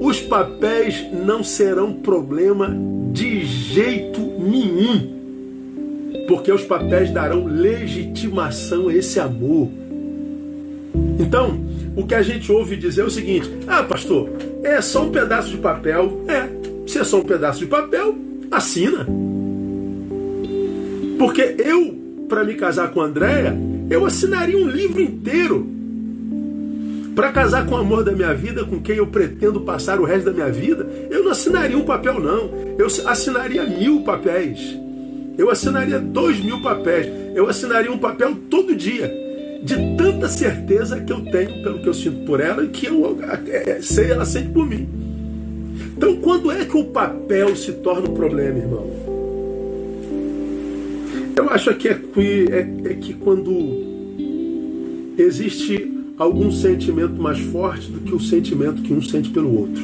[0.00, 2.74] os papéis não serão problema
[3.12, 5.11] de jeito nenhum.
[6.26, 9.68] Porque os papéis darão legitimação a esse amor.
[11.18, 11.60] Então,
[11.96, 14.30] o que a gente ouve dizer é o seguinte: ah, pastor,
[14.62, 16.24] é só um pedaço de papel.
[16.28, 16.48] É,
[16.88, 18.14] se é só um pedaço de papel,
[18.50, 19.06] assina.
[21.18, 21.94] Porque eu,
[22.28, 23.56] para me casar com a Andréia,
[23.90, 25.72] eu assinaria um livro inteiro
[27.14, 30.26] para casar com o amor da minha vida, com quem eu pretendo passar o resto
[30.26, 32.50] da minha vida, eu não assinaria um papel, não.
[32.78, 34.78] Eu assinaria mil papéis.
[35.36, 37.06] Eu assinaria dois mil papéis.
[37.34, 39.10] Eu assinaria um papel todo dia.
[39.62, 43.18] De tanta certeza que eu tenho pelo que eu sinto por ela e que eu
[43.46, 44.88] é, sei ela sente por mim.
[45.96, 48.90] Então, quando é que o papel se torna um problema, irmão?
[51.36, 53.92] Eu acho que é, é, é que quando
[55.16, 59.82] existe algum sentimento mais forte do que o sentimento que um sente pelo outro.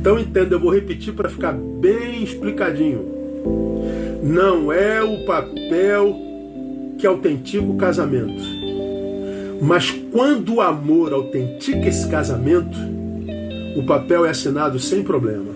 [0.00, 3.04] Então entenda, eu vou repetir para ficar bem explicadinho.
[4.22, 6.16] Não é o papel
[6.98, 8.42] que autentica o casamento.
[9.60, 12.78] Mas quando o amor autentica esse casamento,
[13.76, 15.54] o papel é assinado sem problema.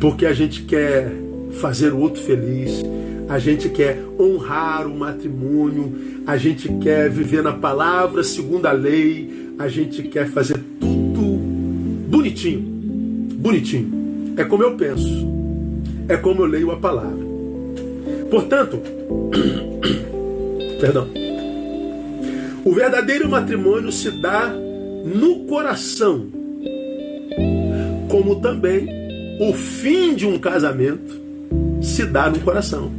[0.00, 1.12] Porque a gente quer
[1.60, 2.82] fazer o outro feliz,
[3.28, 9.54] a gente quer honrar o matrimônio, a gente quer viver na palavra segundo a lei,
[9.58, 11.38] a gente quer fazer tudo
[12.08, 12.60] bonitinho.
[13.38, 14.34] Bonitinho.
[14.36, 15.35] É como eu penso.
[16.08, 17.26] É como eu leio a palavra.
[18.30, 18.80] Portanto,
[20.80, 21.08] perdão.
[22.64, 24.52] O verdadeiro matrimônio se dá
[25.04, 26.26] no coração,
[28.08, 28.88] como também
[29.40, 31.14] o fim de um casamento
[31.80, 32.90] se dá no coração.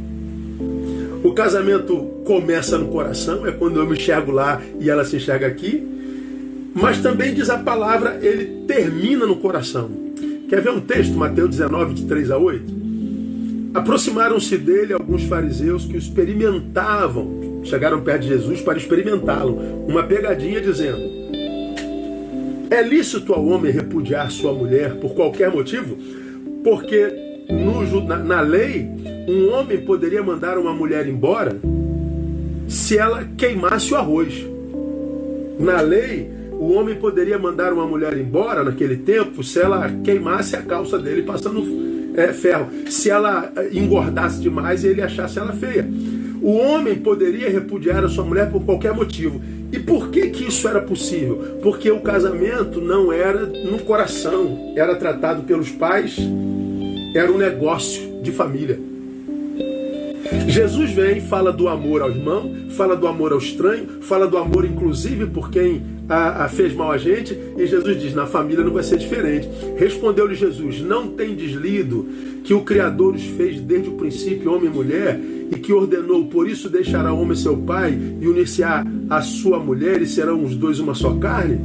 [1.22, 5.46] O casamento começa no coração, é quando eu me enxergo lá e ela se enxerga
[5.46, 5.86] aqui.
[6.74, 9.90] Mas também diz a palavra, ele termina no coração.
[10.48, 12.77] Quer ver um texto, Mateus 19, de 3 a 8?
[13.74, 21.02] Aproximaram-se dele alguns fariseus que experimentavam, chegaram perto de Jesus para experimentá-lo, uma pegadinha dizendo:
[22.70, 25.98] É lícito ao homem repudiar sua mulher por qualquer motivo?
[26.64, 27.12] Porque
[27.50, 28.88] no, na, na lei,
[29.28, 31.56] um homem poderia mandar uma mulher embora
[32.66, 34.46] se ela queimasse o arroz.
[35.58, 40.62] Na lei, o homem poderia mandar uma mulher embora naquele tempo se ela queimasse a
[40.62, 41.87] calça dele passando
[42.18, 42.68] é, ferro.
[42.90, 45.88] Se ela é, engordasse demais ele achasse ela feia.
[46.42, 49.40] O homem poderia repudiar a sua mulher por qualquer motivo.
[49.72, 51.58] E por que, que isso era possível?
[51.62, 56.16] Porque o casamento não era no coração, era tratado pelos pais,
[57.14, 58.87] era um negócio de família.
[60.48, 64.64] Jesus vem, fala do amor ao irmão, fala do amor ao estranho, fala do amor
[64.64, 68.72] inclusive por quem a, a fez mal a gente, e Jesus diz: na família não
[68.72, 69.46] vai ser diferente.
[69.76, 72.08] Respondeu-lhe Jesus: Não tem deslido
[72.42, 75.20] que o Criador os fez desde o princípio, homem e mulher,
[75.52, 80.00] e que ordenou: Por isso deixará o homem seu pai e unir-se-á a sua mulher,
[80.00, 81.60] e serão os dois uma só carne?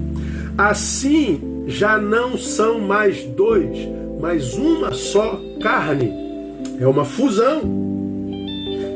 [0.57, 3.77] Assim já não são mais dois,
[4.19, 6.11] mas uma só carne.
[6.81, 7.92] É uma fusão.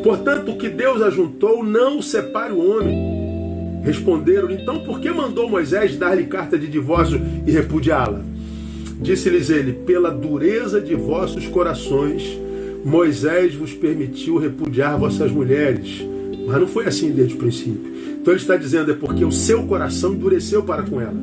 [0.08, 3.82] Portanto, o que Deus ajuntou, não separe o homem.
[3.84, 8.22] Responderam, então por que mandou Moisés dar-lhe carta de divórcio e repudiá-la?
[9.02, 12.40] Disse-lhes ele: Pela dureza de vossos corações,
[12.86, 16.02] Moisés vos permitiu repudiar vossas mulheres.
[16.48, 17.92] Mas não foi assim desde o princípio.
[18.22, 21.22] Então ele está dizendo: é porque o seu coração endureceu para com ela.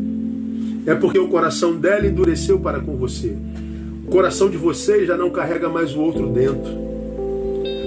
[0.85, 3.35] É porque o coração dela endureceu para com você.
[4.07, 6.94] O coração de vocês já não carrega mais o outro dentro.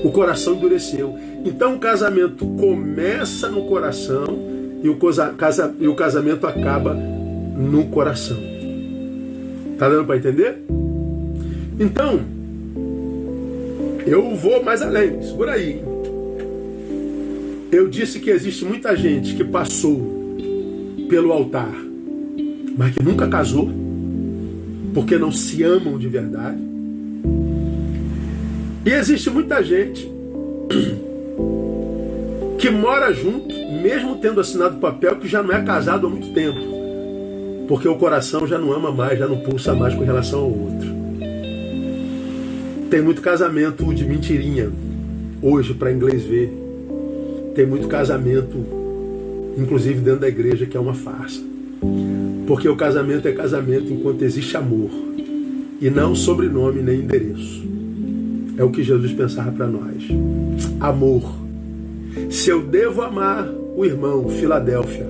[0.04, 1.16] O coração endureceu.
[1.46, 4.38] Então o casamento começa no coração
[4.84, 4.98] e o,
[5.38, 8.38] casa, e o casamento acaba no coração.
[9.78, 10.64] Tá dando para entender?
[11.80, 12.20] Então,
[14.06, 15.82] eu vou mais além, segura aí.
[17.72, 20.36] Eu disse que existe muita gente que passou
[21.10, 21.74] pelo altar,
[22.78, 23.70] mas que nunca casou,
[24.94, 26.58] porque não se amam de verdade.
[28.88, 30.10] E existe muita gente
[32.58, 36.58] que mora junto, mesmo tendo assinado papel que já não é casado há muito tempo.
[37.68, 40.88] Porque o coração já não ama mais, já não pulsa mais com relação ao outro.
[42.90, 44.72] Tem muito casamento de mentirinha
[45.42, 46.50] hoje para inglês ver.
[47.56, 48.56] Tem muito casamento,
[49.58, 51.42] inclusive dentro da igreja, que é uma farsa.
[52.48, 54.90] Porque o casamento é casamento enquanto existe amor.
[55.82, 57.77] E não sobrenome nem endereço.
[58.58, 60.04] É o que Jesus pensava para nós.
[60.80, 61.48] Amor
[62.30, 65.08] se eu devo amar o irmão, Filadélfia.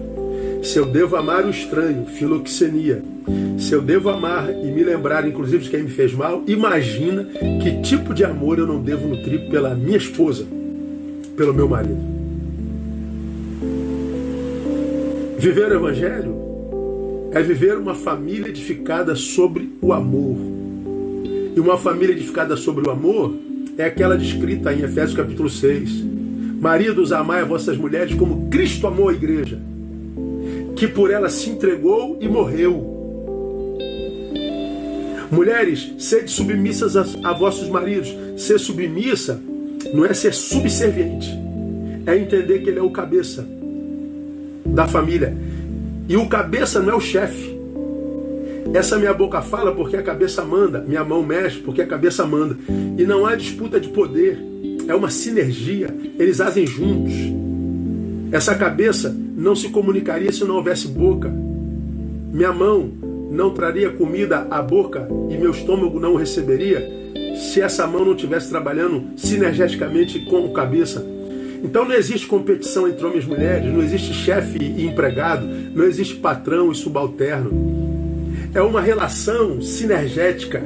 [0.61, 3.01] Se eu devo amar o estranho, Filoxenia.
[3.57, 7.81] Se eu devo amar e me lembrar, inclusive, de quem me fez mal, imagina que
[7.81, 10.45] tipo de amor eu não devo nutrir pela minha esposa,
[11.35, 12.17] pelo meu marido.
[15.39, 16.35] Viver o Evangelho
[17.31, 20.56] é viver uma família edificada sobre o amor.
[21.57, 23.35] E uma família edificada sobre o amor
[23.79, 26.05] é aquela descrita em Efésios capítulo 6
[26.61, 29.59] Maridos, amai a vossas mulheres como Cristo amou a igreja,
[30.75, 32.93] que por ela se entregou e morreu.
[35.31, 38.15] Mulheres, sede submissas a, a vossos maridos.
[38.37, 39.41] Ser submissa
[39.95, 41.27] não é ser subserviente,
[42.05, 43.43] é entender que ele é o cabeça
[44.63, 45.35] da família.
[46.07, 47.56] E o cabeça não é o chefe.
[48.73, 52.57] Essa minha boca fala porque a cabeça manda, minha mão mexe porque a cabeça manda.
[52.97, 54.37] E não há disputa de poder
[54.87, 57.13] é uma sinergia, eles agem juntos.
[58.31, 61.29] Essa cabeça não se comunicaria se não houvesse boca.
[62.31, 62.89] Minha mão
[63.29, 66.89] não traria comida à boca e meu estômago não receberia
[67.35, 71.05] se essa mão não estivesse trabalhando sinergeticamente com o cabeça.
[71.63, 76.15] Então não existe competição entre homens e mulheres, não existe chefe e empregado, não existe
[76.15, 77.76] patrão e subalterno.
[78.57, 80.63] É uma relação sinergética.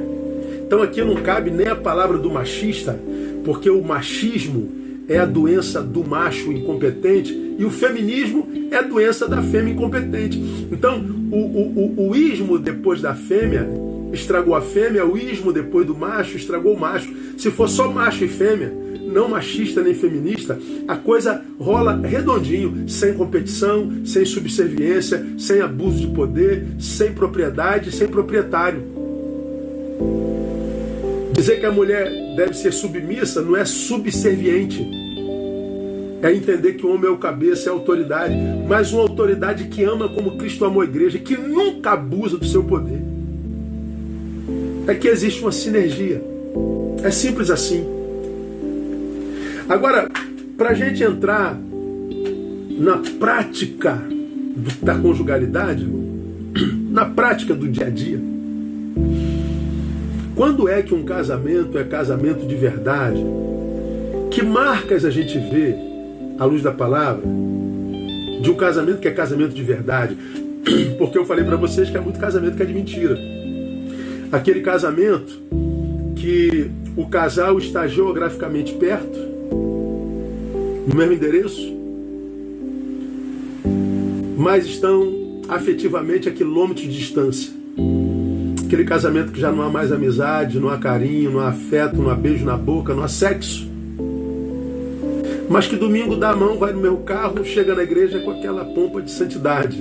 [0.64, 2.98] Então aqui não cabe nem a palavra do machista,
[3.44, 4.66] porque o machismo
[5.06, 10.38] é a doença do macho incompetente e o feminismo é a doença da fêmea incompetente.
[10.72, 13.68] Então, o, o, o, o ismo depois da fêmea
[14.10, 17.12] estragou a fêmea, o ismo depois do macho estragou o macho.
[17.36, 18.72] Se for só macho e fêmea,
[19.12, 26.08] não machista nem feminista, a coisa rola redondinho, sem competição, sem subserviência, sem abuso de
[26.08, 28.82] poder, sem propriedade, sem proprietário.
[31.32, 34.86] Dizer que a mulher deve ser submissa não é subserviente.
[36.22, 38.34] É entender que o homem é o cabeça, é autoridade,
[38.68, 42.62] mas uma autoridade que ama como Cristo amou a igreja, que nunca abusa do seu
[42.62, 43.02] poder.
[44.86, 46.22] é que existe uma sinergia.
[47.02, 48.01] É simples assim.
[49.68, 50.08] Agora,
[50.56, 51.56] para a gente entrar
[52.78, 53.98] na prática
[54.82, 55.86] da conjugalidade,
[56.90, 58.20] na prática do dia a dia,
[60.34, 63.24] quando é que um casamento é casamento de verdade?
[64.30, 65.74] Que marcas a gente vê,
[66.38, 67.22] à luz da palavra,
[68.40, 70.16] de um casamento que é casamento de verdade?
[70.98, 73.18] Porque eu falei para vocês que é muito casamento que é de mentira.
[74.32, 75.38] Aquele casamento
[76.16, 79.31] que o casal está geograficamente perto,
[80.86, 81.72] no mesmo endereço,
[84.36, 87.52] mas estão afetivamente a quilômetros de distância.
[88.66, 92.10] Aquele casamento que já não há mais amizade, não há carinho, não há afeto, não
[92.10, 93.70] há beijo na boca, não há sexo.
[95.48, 98.64] Mas que domingo dá a mão, vai no meu carro, chega na igreja com aquela
[98.64, 99.78] pompa de santidade.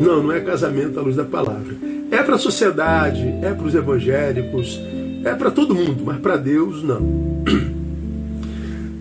[0.00, 1.74] Não, não é casamento à luz da palavra.
[2.10, 4.78] É para a sociedade, é para os evangélicos,
[5.24, 7.34] é para todo mundo, mas para Deus não.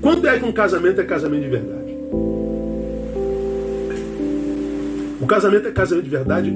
[0.04, 1.98] Quando é que um casamento é casamento de verdade?
[5.22, 6.54] O casamento é casamento de verdade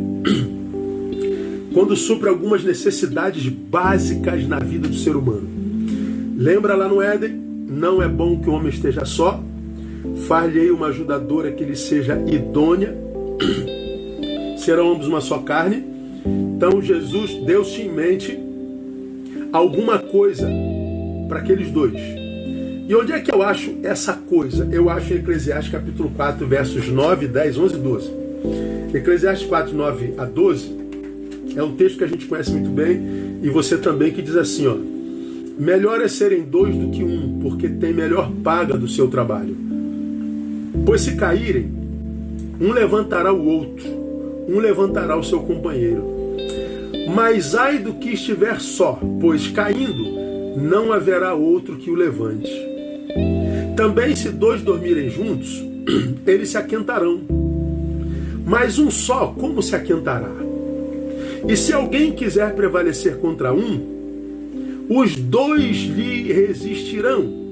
[1.74, 5.48] quando supre algumas necessidades básicas na vida do ser humano.
[6.36, 7.42] Lembra lá no Éden?
[7.70, 9.42] Não é bom que o homem esteja só.
[10.28, 12.94] Far-lhe uma ajudadora que lhe seja idônea.
[14.60, 15.86] Serão ambos uma só carne.
[16.26, 18.38] Então Jesus deu-se em mente
[19.54, 20.50] alguma coisa
[21.30, 22.17] para aqueles dois.
[22.88, 24.66] E onde é que eu acho essa coisa?
[24.72, 28.12] Eu acho em Eclesiastes capítulo 4, versos 9, 10, 11 e 12.
[28.94, 30.78] Eclesiastes 4, 9 a 12
[31.58, 34.68] é um texto que a gente conhece muito bem e você também que diz assim,
[34.68, 34.78] ó:
[35.60, 39.58] Melhor é serem dois do que um, porque tem melhor paga do seu trabalho.
[40.86, 41.70] Pois se caírem,
[42.62, 43.86] um levantará o outro,
[44.48, 46.06] um levantará o seu companheiro.
[47.14, 50.06] Mas ai do que estiver só, pois caindo
[50.56, 52.77] não haverá outro que o levante.
[53.78, 55.64] Também, se dois dormirem juntos,
[56.26, 57.22] eles se aquentarão.
[58.44, 60.32] Mas um só, como se aquentará?
[61.48, 67.46] E se alguém quiser prevalecer contra um, os dois lhe resistirão,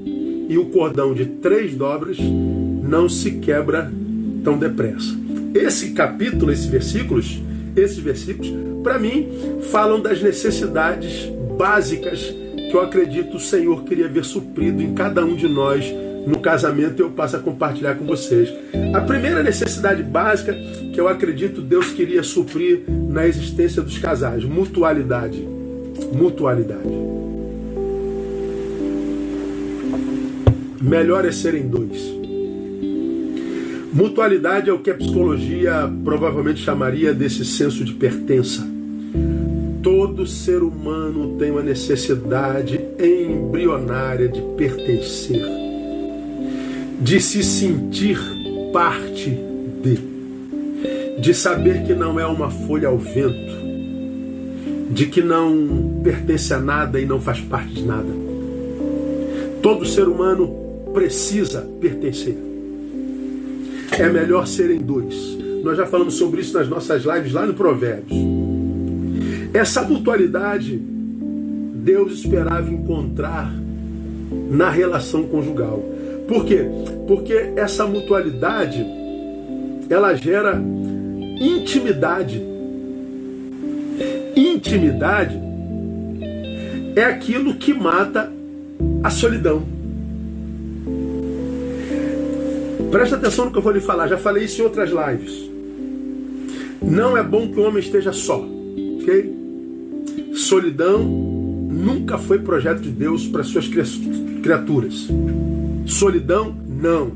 [0.50, 3.92] e o cordão de três dobras não se quebra
[4.44, 5.16] tão depressa.
[5.54, 7.40] Esse capítulo, esses versículos,
[7.76, 9.28] esses versículos, para mim,
[9.72, 12.34] falam das necessidades básicas
[12.70, 15.86] que eu acredito o Senhor queria ver suprido em cada um de nós
[16.26, 18.52] no casamento eu passo a compartilhar com vocês.
[18.94, 20.54] A primeira necessidade básica
[20.92, 25.48] que eu acredito Deus queria suprir na existência dos casais, mutualidade.
[26.12, 27.06] Mutualidade.
[30.82, 32.14] Melhor é serem dois.
[33.94, 38.68] Mutualidade é o que a psicologia provavelmente chamaria desse senso de pertença.
[39.82, 45.64] Todo ser humano tem uma necessidade embrionária de pertencer
[47.01, 48.19] de se sentir
[48.71, 49.29] parte
[49.81, 53.55] de, de saber que não é uma folha ao vento,
[54.91, 58.10] de que não pertence a nada e não faz parte de nada.
[59.62, 60.47] Todo ser humano
[60.93, 62.38] precisa pertencer.
[63.91, 65.38] É melhor serem dois.
[65.63, 68.17] Nós já falamos sobre isso nas nossas lives lá no Provérbios.
[69.53, 70.77] Essa mutualidade
[71.86, 73.53] Deus esperava encontrar
[74.49, 75.94] na relação conjugal.
[76.28, 76.66] Por quê?
[77.08, 78.86] Porque essa mutualidade
[79.90, 80.62] ela gera
[81.40, 82.42] intimidade.
[84.36, 85.40] Intimidade
[86.96, 88.32] é aquilo que mata
[89.04, 89.64] a solidão.
[92.92, 95.50] Presta atenção no que eu vou lhe falar, já falei isso em outras lives.
[96.82, 98.40] Não é bom que o homem esteja só,
[99.02, 99.36] ok?
[100.34, 103.68] Solidão nunca foi projeto de Deus para suas
[104.42, 105.08] criaturas.
[105.86, 107.12] Solidão, não.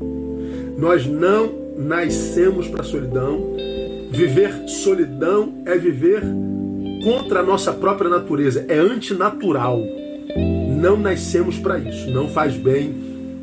[0.78, 3.54] Nós não nascemos para solidão.
[4.10, 6.22] Viver solidão é viver
[7.02, 9.80] contra a nossa própria natureza, é antinatural.
[10.80, 12.94] Não nascemos para isso, não faz bem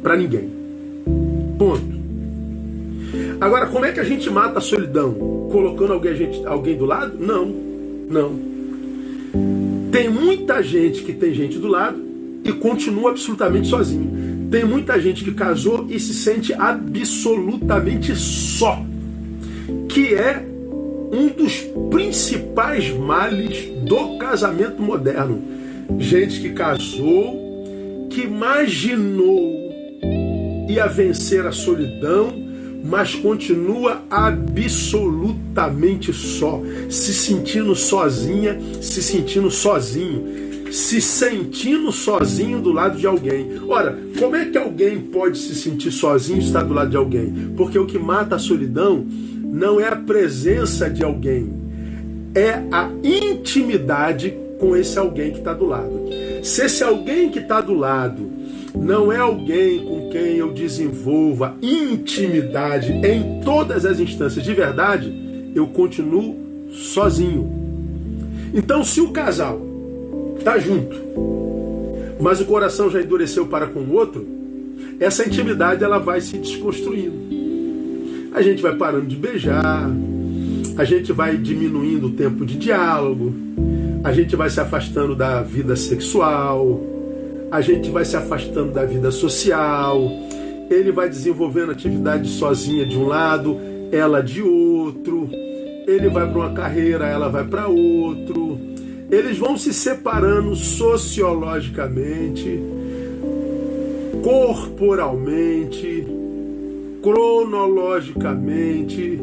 [0.01, 0.49] para ninguém.
[1.57, 1.97] Ponto.
[3.39, 5.13] Agora, como é que a gente mata a solidão?
[5.51, 7.17] Colocando alguém, gente, alguém do lado?
[7.17, 8.39] Não, não.
[9.91, 11.99] Tem muita gente que tem gente do lado
[12.43, 14.16] e continua absolutamente sozinho.
[14.49, 18.81] Tem muita gente que casou e se sente absolutamente só,
[19.89, 20.41] que é
[21.11, 25.41] um dos principais males do casamento moderno.
[25.99, 29.67] Gente que casou, que imaginou
[30.69, 32.33] ia vencer a solidão,
[32.83, 42.97] mas continua absolutamente só, se sentindo sozinha, se sentindo sozinho se sentindo sozinho do lado
[42.97, 43.59] de alguém.
[43.67, 47.53] Ora, como é que alguém pode se sentir sozinho estar do lado de alguém?
[47.55, 49.05] Porque o que mata a solidão
[49.43, 51.51] não é a presença de alguém,
[52.35, 55.91] é a intimidade com esse alguém que está do lado.
[56.43, 58.29] Se esse alguém que está do lado
[58.75, 65.67] não é alguém com quem eu desenvolva intimidade em todas as instâncias de verdade, eu
[65.67, 66.35] continuo
[66.71, 67.51] sozinho.
[68.53, 69.66] Então, se o casal
[70.37, 70.95] está junto,
[72.19, 74.25] mas o coração já endureceu para com o outro,
[74.99, 77.27] essa intimidade ela vai se desconstruindo.
[78.33, 79.89] A gente vai parando de beijar,
[80.77, 83.33] a gente vai diminuindo o tempo de diálogo,
[84.03, 86.81] a gente vai se afastando da vida sexual,
[87.51, 90.11] a gente vai se afastando da vida social,
[90.69, 93.57] ele vai desenvolvendo atividade sozinha de um lado,
[93.91, 95.29] ela de outro,
[95.87, 98.66] ele vai para uma carreira, ela vai para outro.
[99.09, 102.59] Eles vão se separando sociologicamente,
[104.21, 106.05] corporalmente,
[107.01, 109.17] cronologicamente,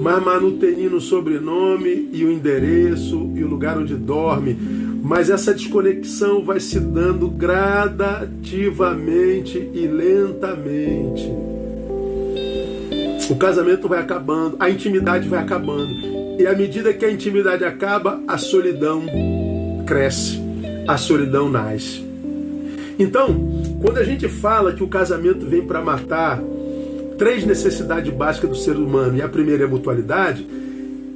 [0.00, 4.56] mas mantendo o sobrenome e o endereço e o lugar onde dorme.
[5.02, 11.30] Mas essa desconexão vai se dando gradativamente e lentamente.
[13.30, 16.15] O casamento vai acabando, a intimidade vai acabando.
[16.38, 19.06] E à medida que a intimidade acaba, a solidão
[19.86, 20.38] cresce,
[20.86, 22.04] a solidão nasce.
[22.98, 23.34] Então,
[23.80, 26.42] quando a gente fala que o casamento vem para matar
[27.18, 30.46] três necessidades básicas do ser humano, e a primeira é a mutualidade,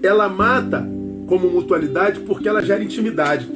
[0.02, 0.86] ela mata
[1.26, 3.46] como mutualidade porque ela gera intimidade.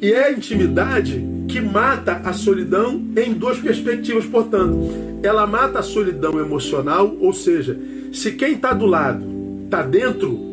[0.00, 4.78] E é a intimidade que mata a solidão em duas perspectivas, portanto.
[5.22, 7.78] Ela mata a solidão emocional, ou seja,
[8.12, 9.24] se quem está do lado
[9.64, 10.49] está dentro,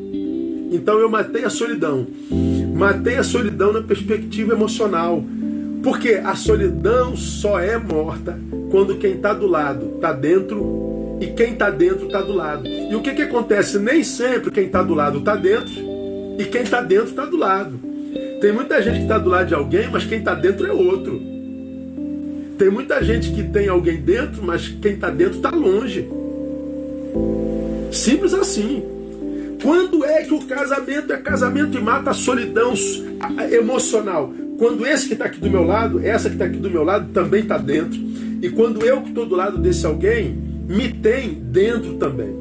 [0.72, 2.08] então eu matei a solidão.
[2.76, 5.24] Matei a solidão na perspectiva emocional.
[5.84, 8.38] Porque a solidão só é morta
[8.70, 12.68] quando quem está do lado está dentro e quem está dentro está do lado.
[12.68, 13.80] E o que, que acontece?
[13.80, 15.74] Nem sempre quem está do lado está dentro
[16.38, 17.80] e quem está dentro está do lado.
[18.42, 21.20] Tem muita gente que está do lado de alguém, mas quem está dentro é outro.
[22.58, 26.08] Tem muita gente que tem alguém dentro, mas quem está dentro está longe.
[27.92, 28.97] Simples assim.
[29.62, 32.74] Quando é que o casamento é casamento e mata a solidão
[33.52, 34.32] emocional?
[34.58, 37.12] Quando esse que está aqui do meu lado, essa que está aqui do meu lado,
[37.14, 38.00] também está dentro.
[38.42, 40.38] E quando eu que estou do lado desse alguém,
[40.68, 42.36] me tem dentro também.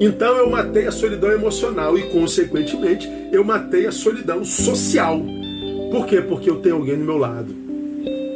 [0.00, 5.22] Então eu matei a solidão emocional e, consequentemente, eu matei a solidão social.
[5.90, 6.20] Por quê?
[6.20, 7.54] Porque eu tenho alguém do meu lado.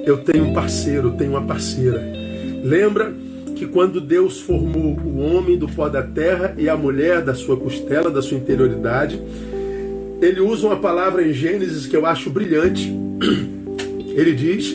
[0.04, 2.00] Eu tenho um parceiro, eu tenho uma parceira.
[2.62, 3.12] Lembra
[3.56, 7.56] que quando Deus formou o homem do pó da terra e a mulher da sua
[7.56, 9.18] costela, da sua interioridade,
[10.20, 12.92] ele usa uma palavra em Gênesis que eu acho brilhante.
[14.14, 14.74] Ele diz: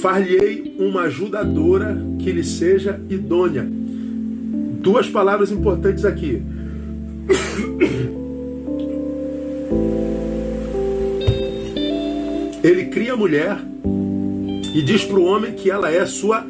[0.00, 3.64] Far-lhe-ei uma ajudadora que lhe seja idônea.
[4.80, 6.42] Duas palavras importantes aqui.
[12.64, 13.56] Ele cria a mulher
[14.74, 16.44] e diz para o homem que ela é sua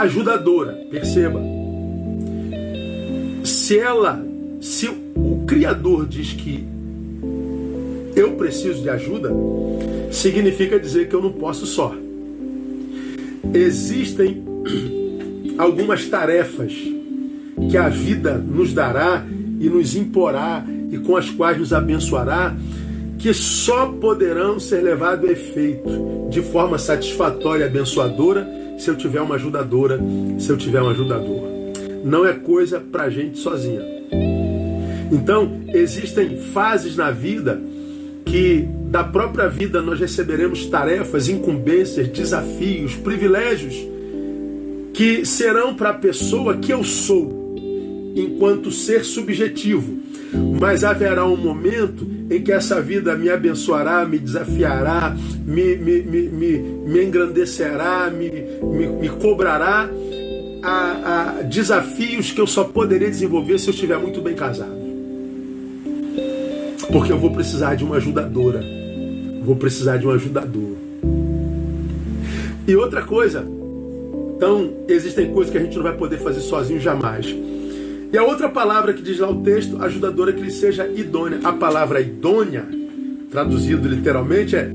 [0.00, 0.72] ajudadora.
[0.90, 1.40] Perceba.
[3.44, 4.24] Se ela,
[4.60, 6.66] se o Criador diz que
[8.14, 9.30] eu preciso de ajuda,
[10.10, 11.94] significa dizer que eu não posso só
[13.54, 14.42] existem
[15.58, 16.72] algumas tarefas
[17.70, 19.24] que a vida nos dará
[19.60, 22.54] e nos imporá e com as quais nos abençoará,
[23.18, 28.46] que só poderão ser levados a efeito de forma satisfatória e abençoadora
[28.78, 30.00] se eu tiver uma ajudadora,
[30.38, 31.48] se eu tiver um ajudador.
[32.04, 33.82] Não é coisa para gente sozinha.
[35.10, 37.60] Então, existem fases na vida
[38.24, 43.74] que da própria vida nós receberemos tarefas, incumbências, desafios, privilégios
[44.96, 47.35] que serão para a pessoa que eu sou,
[48.16, 49.98] enquanto ser subjetivo.
[50.58, 55.14] Mas haverá um momento em que essa vida me abençoará, me desafiará,
[55.44, 59.88] me, me, me, me, engrandecerá, me, me, me cobrará
[60.62, 64.86] a, a desafios que eu só poderia desenvolver se eu estiver muito bem casado.
[66.90, 68.64] Porque eu vou precisar de uma ajudadora.
[69.44, 70.76] Vou precisar de um ajudador.
[72.66, 73.46] E outra coisa,
[74.36, 77.32] então existem coisas que a gente não vai poder fazer sozinho jamais.
[78.12, 81.40] E a outra palavra que diz lá o texto, ajudadora que lhe seja idônea.
[81.44, 82.64] A palavra idônea,
[83.30, 84.72] traduzido literalmente, é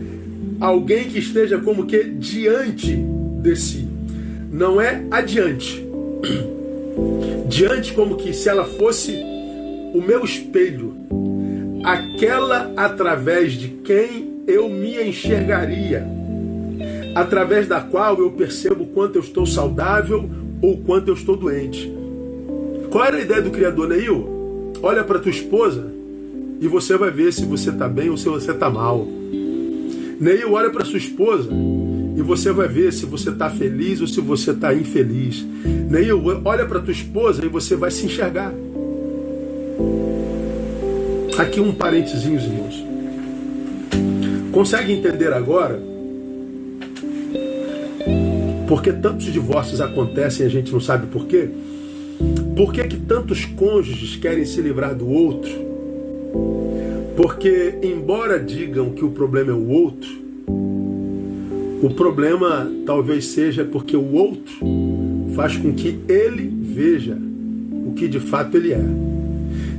[0.60, 3.88] alguém que esteja como que diante de si.
[4.52, 5.86] Não é adiante.
[7.48, 9.14] diante como que se ela fosse
[9.94, 10.96] o meu espelho,
[11.84, 16.08] aquela através de quem eu me enxergaria,
[17.14, 20.30] através da qual eu percebo quanto eu estou saudável
[20.62, 22.01] ou quanto eu estou doente.
[22.92, 24.74] Qual era a ideia do Criador, Neil?
[24.84, 25.82] Olha para tua esposa
[26.60, 29.08] e você vai ver se você está bem ou se você está mal.
[30.20, 31.50] Neil, olha para sua esposa
[32.18, 35.42] e você vai ver se você está feliz ou se você está infeliz.
[35.90, 38.54] Neil, olha para tua esposa e você vai se enxergar.
[41.38, 42.84] Aqui um parentezinho, irmãos.
[44.52, 45.82] Consegue entender agora
[48.68, 51.50] por que tantos divórcios acontecem e a gente não sabe por quê?
[52.56, 55.52] Por que, que tantos cônjuges querem se livrar do outro?
[57.16, 60.10] Porque, embora digam que o problema é o outro,
[61.82, 64.54] o problema talvez seja porque o outro
[65.36, 67.18] faz com que ele veja
[67.86, 68.84] o que de fato ele é.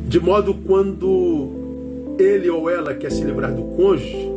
[0.09, 4.29] De modo quando ele ou ela quer se livrar do cônjuge,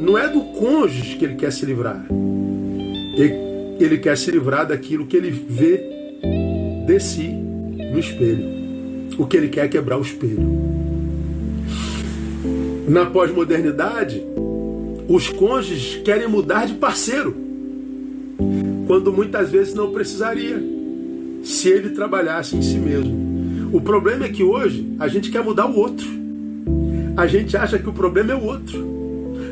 [0.00, 2.06] não é do cônjuge que ele quer se livrar.
[3.16, 3.34] Ele,
[3.78, 5.97] ele quer se livrar daquilo que ele vê
[7.28, 8.44] no espelho.
[9.18, 10.40] O que ele quer é quebrar o espelho.
[12.88, 14.22] Na pós-modernidade,
[15.08, 17.34] os cônjuges querem mudar de parceiro,
[18.86, 20.62] quando muitas vezes não precisaria,
[21.42, 23.70] se ele trabalhasse em si mesmo.
[23.72, 26.06] O problema é que hoje a gente quer mudar o outro.
[27.16, 28.98] A gente acha que o problema é o outro.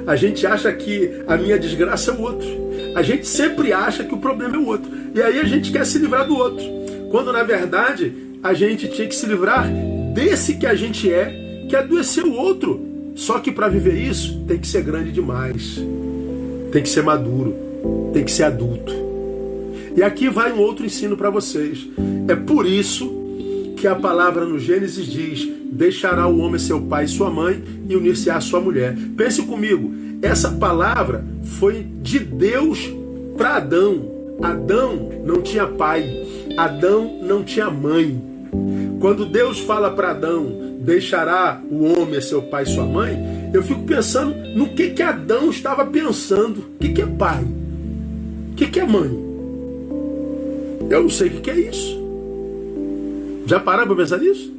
[0.06, 2.48] A gente acha que a minha desgraça é o outro.
[2.94, 4.90] A gente sempre acha que o problema é o outro.
[5.14, 6.64] E aí a gente quer se livrar do outro.
[7.10, 9.68] Quando na verdade a gente tinha que se livrar
[10.14, 12.84] desse que a gente é, que adoecer o outro.
[13.14, 15.80] Só que para viver isso tem que ser grande demais.
[16.70, 17.54] Tem que ser maduro.
[18.12, 18.92] Tem que ser adulto.
[19.96, 21.88] E aqui vai um outro ensino para vocês.
[22.28, 23.10] É por isso
[23.76, 27.96] que a palavra no Gênesis diz: deixará o homem seu pai e sua mãe e
[27.96, 28.96] unir-se à sua mulher.
[29.16, 29.92] Pense comigo,
[30.22, 31.24] essa palavra
[31.58, 32.90] foi de Deus
[33.36, 34.15] para Adão.
[34.42, 36.26] Adão não tinha pai,
[36.56, 38.20] Adão não tinha mãe.
[39.00, 43.82] Quando Deus fala para Adão, deixará o homem seu pai e sua mãe, eu fico
[43.82, 46.58] pensando no que, que Adão estava pensando.
[46.58, 47.44] O que, que é pai?
[48.52, 49.26] O que, que é mãe?
[50.88, 51.96] Eu não sei o que, que é isso.
[53.46, 54.54] Já pararam para pensar nisso?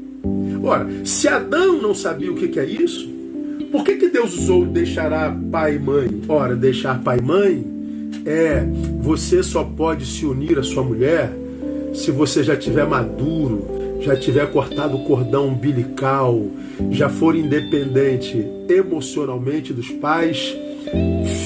[0.63, 3.07] Ora, se Adão não sabia o que é isso,
[3.71, 6.21] por que, que Deus usou deixará pai e mãe?
[6.27, 7.76] Ora, deixar pai e mãe
[8.25, 8.65] é
[8.99, 11.31] você só pode se unir à sua mulher
[11.93, 16.45] se você já tiver maduro, já tiver cortado o cordão umbilical,
[16.91, 20.55] já for independente emocionalmente dos pais,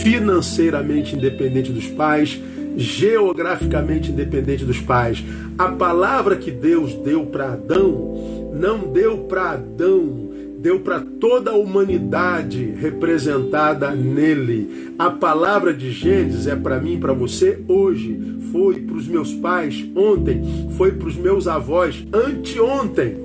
[0.01, 2.39] financeiramente independente dos pais,
[2.76, 5.24] geograficamente independente dos pais.
[5.57, 10.20] A palavra que Deus deu para Adão não deu para Adão,
[10.62, 14.93] deu para toda a humanidade representada nele.
[14.97, 19.84] A palavra de Gênesis é para mim, para você hoje, foi para os meus pais
[19.95, 23.18] ontem, foi para os meus avós anteontem,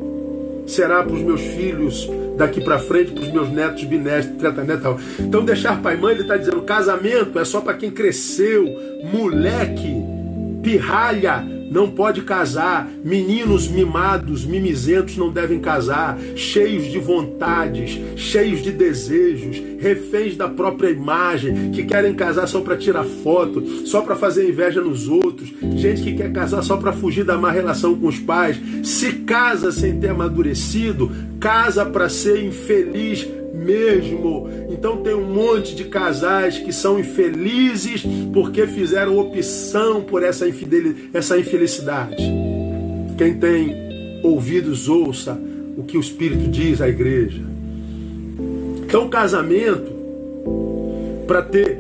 [0.67, 2.09] será para os meus filhos
[2.39, 4.99] daqui para frente para os meus netos, bisnetos, tratanetal.
[5.19, 8.67] Então deixar pai e mãe, ele está dizendo, casamento é só para quem cresceu,
[9.13, 9.95] moleque,
[10.63, 12.89] pirralha, não pode casar.
[13.05, 16.19] Meninos mimados, mimizentos não devem casar.
[16.35, 22.77] Cheios de vontades, cheios de desejos, reféns da própria imagem, que querem casar só para
[22.77, 25.53] tirar foto, só para fazer inveja nos outros.
[25.77, 28.59] Gente que quer casar só para fugir da má relação com os pais.
[28.83, 31.11] Se casa sem ter amadurecido,
[31.41, 33.27] casa para ser infeliz
[33.67, 34.49] mesmo.
[34.71, 40.47] Então tem um monte de casais que são infelizes porque fizeram opção por essa,
[41.13, 42.23] essa infelicidade.
[43.19, 45.39] Quem tem ouvidos, ouça
[45.77, 47.43] o que o Espírito diz à igreja.
[48.85, 49.93] Então, casamento,
[51.27, 51.79] para ter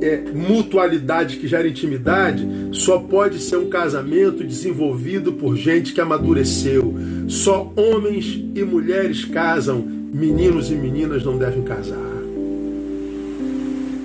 [0.00, 6.94] é, mutualidade que gera intimidade, só pode ser um casamento desenvolvido por gente que amadureceu.
[7.28, 11.96] Só homens e mulheres casam, meninos e meninas não devem casar.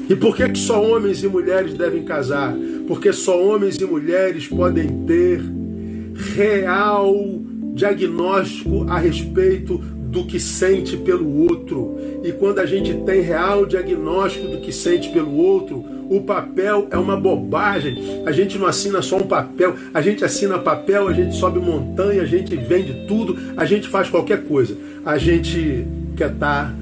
[0.09, 2.55] E por que, que só homens e mulheres devem casar?
[2.87, 5.41] Porque só homens e mulheres podem ter
[6.35, 7.13] real
[7.73, 11.97] diagnóstico a respeito do que sente pelo outro.
[12.23, 16.97] E quando a gente tem real diagnóstico do que sente pelo outro, o papel é
[16.97, 18.23] uma bobagem.
[18.25, 22.21] A gente não assina só um papel, a gente assina papel, a gente sobe montanha,
[22.21, 24.75] a gente vende tudo, a gente faz qualquer coisa.
[25.05, 25.85] A gente
[26.15, 26.73] quer estar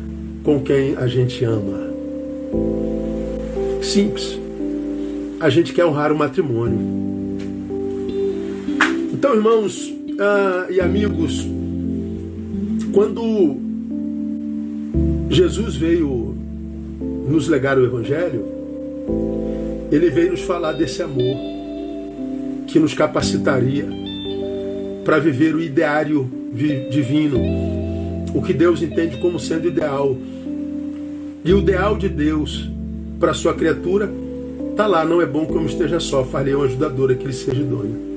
[0.44, 1.86] com quem a gente ama.
[3.82, 4.40] Simples.
[5.40, 6.80] A gente quer honrar o matrimônio.
[9.12, 11.48] Então, irmãos ah, e amigos,
[12.96, 13.58] quando
[15.30, 16.34] Jesus veio
[17.28, 18.46] nos legar o Evangelho,
[19.92, 21.36] ele veio nos falar desse amor
[22.68, 23.86] que nos capacitaria
[25.04, 26.32] para viver o ideário
[26.90, 27.38] divino,
[28.34, 30.16] o que Deus entende como sendo ideal.
[31.44, 32.72] E o ideal de Deus
[33.20, 34.10] para sua criatura
[34.72, 37.60] está lá, não é bom que eu esteja só, falei uma ajudadora que ele seja
[37.60, 38.15] idôneo.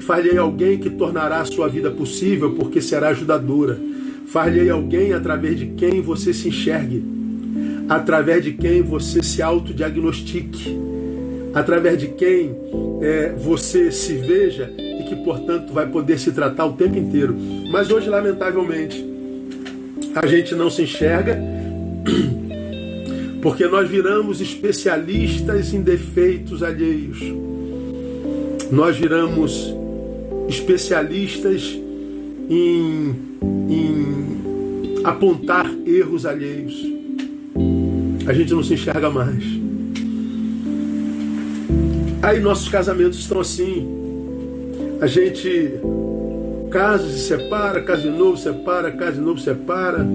[0.00, 3.76] Falhei alguém que tornará a sua vida possível porque será ajudadora.
[4.28, 7.02] Falhei alguém através de quem você se enxergue,
[7.88, 10.78] através de quem você se autodiagnostique,
[11.52, 12.54] através de quem
[13.02, 17.36] é, você se veja e que, portanto, vai poder se tratar o tempo inteiro.
[17.72, 19.04] Mas hoje, lamentavelmente,
[20.14, 21.36] a gente não se enxerga
[23.42, 27.18] porque nós viramos especialistas em defeitos alheios
[28.70, 29.74] nós viramos
[30.48, 31.78] especialistas
[32.48, 33.14] em,
[33.68, 36.74] em apontar erros alheios.
[38.26, 39.44] A gente não se enxerga mais.
[42.22, 43.86] Aí nossos casamentos estão assim.
[45.00, 45.72] A gente
[46.70, 50.06] casa se separa, casa de novo separa, casa de novo separa.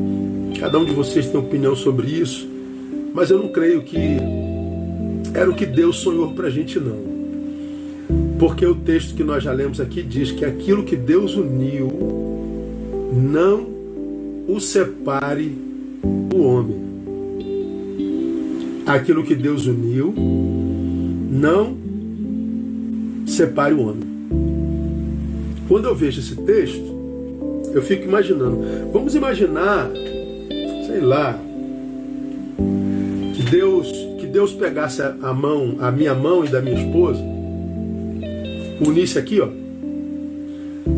[0.59, 2.49] Cada um de vocês tem opinião sobre isso.
[3.13, 4.17] Mas eu não creio que
[5.33, 7.08] era o que Deus sonhou para a gente, não.
[8.39, 11.89] Porque o texto que nós já lemos aqui diz que aquilo que Deus uniu,
[13.11, 13.67] não
[14.47, 15.57] o separe
[16.33, 16.79] o homem.
[18.85, 20.15] Aquilo que Deus uniu,
[21.29, 21.75] não
[23.27, 24.07] separe o homem.
[25.67, 26.97] Quando eu vejo esse texto,
[27.73, 28.61] eu fico imaginando.
[28.93, 29.91] Vamos imaginar,
[30.87, 31.37] sei lá,
[33.35, 37.38] que Deus, que Deus pegasse a mão, a minha mão e da minha esposa
[38.79, 39.49] unisse aqui, ó.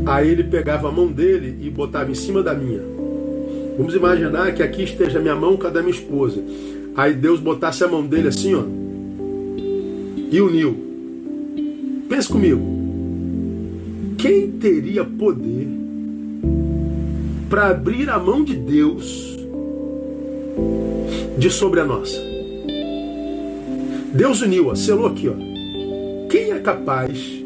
[0.05, 2.81] Aí ele pegava a mão dele e botava em cima da minha.
[3.77, 6.43] Vamos imaginar que aqui esteja minha mão com a da minha esposa.
[6.95, 8.63] Aí Deus botasse a mão dele assim, ó.
[10.31, 10.75] E uniu.
[12.09, 12.61] Pense comigo.
[14.17, 15.67] Quem teria poder
[17.49, 19.37] para abrir a mão de Deus
[21.37, 22.21] de sobre a nossa?
[24.13, 26.27] Deus uniu, ó, selou aqui, ó.
[26.29, 27.40] Quem é capaz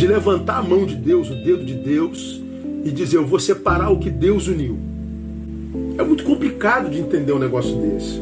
[0.00, 2.40] de levantar a mão de Deus, o dedo de Deus,
[2.82, 4.78] e dizer: Eu vou separar o que Deus uniu.
[5.98, 8.18] É muito complicado de entender um negócio desse.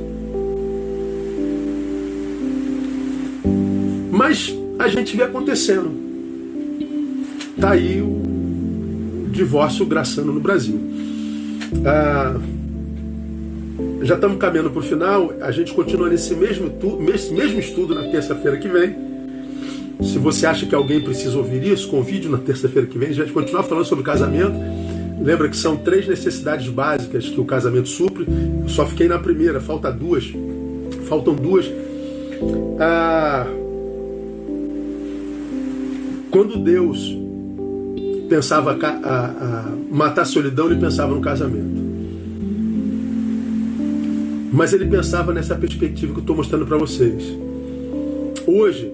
[4.10, 5.92] Mas a gente vê acontecendo.
[7.54, 10.80] Está aí o divórcio graçando no Brasil.
[11.86, 12.40] Ah,
[14.02, 15.32] já estamos caminhando para o final.
[15.40, 16.72] A gente continua nesse mesmo,
[17.30, 19.07] mesmo estudo na terça-feira que vem.
[20.02, 23.08] Se você acha que alguém precisa ouvir isso, convide na terça-feira que vem.
[23.08, 24.54] A gente vai continuar falando sobre casamento.
[25.20, 28.24] Lembra que são três necessidades básicas que o casamento supre.
[28.62, 30.32] Eu só fiquei na primeira, falta duas.
[31.08, 31.68] Faltam duas.
[32.78, 33.46] Ah,
[36.30, 37.16] quando Deus
[38.28, 41.88] pensava a, a, a matar a solidão, ele pensava no casamento.
[44.52, 47.24] Mas ele pensava nessa perspectiva que eu estou mostrando para vocês.
[48.46, 48.92] Hoje,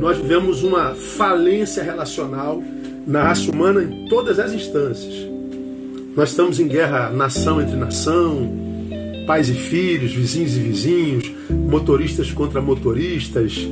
[0.00, 2.62] nós vivemos uma falência relacional
[3.06, 5.28] na raça humana em todas as instâncias.
[6.16, 8.50] Nós estamos em guerra nação entre nação,
[9.26, 13.68] pais e filhos, vizinhos e vizinhos, motoristas contra motoristas,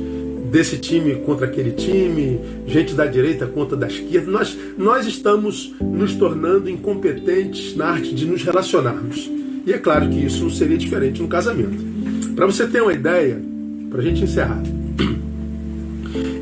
[0.51, 4.29] desse time contra aquele time, gente da direita contra da esquerda.
[4.29, 9.29] Nós, nós estamos nos tornando incompetentes na arte de nos relacionarmos.
[9.65, 11.83] E é claro que isso não seria diferente no casamento.
[12.35, 13.41] Para você ter uma ideia,
[13.89, 14.61] para a gente encerrar.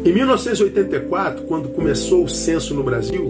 [0.08, 3.28] Em 1984, quando começou o censo no Brasil,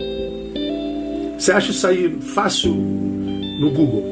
[1.36, 4.06] você acha isso aí fácil no Google?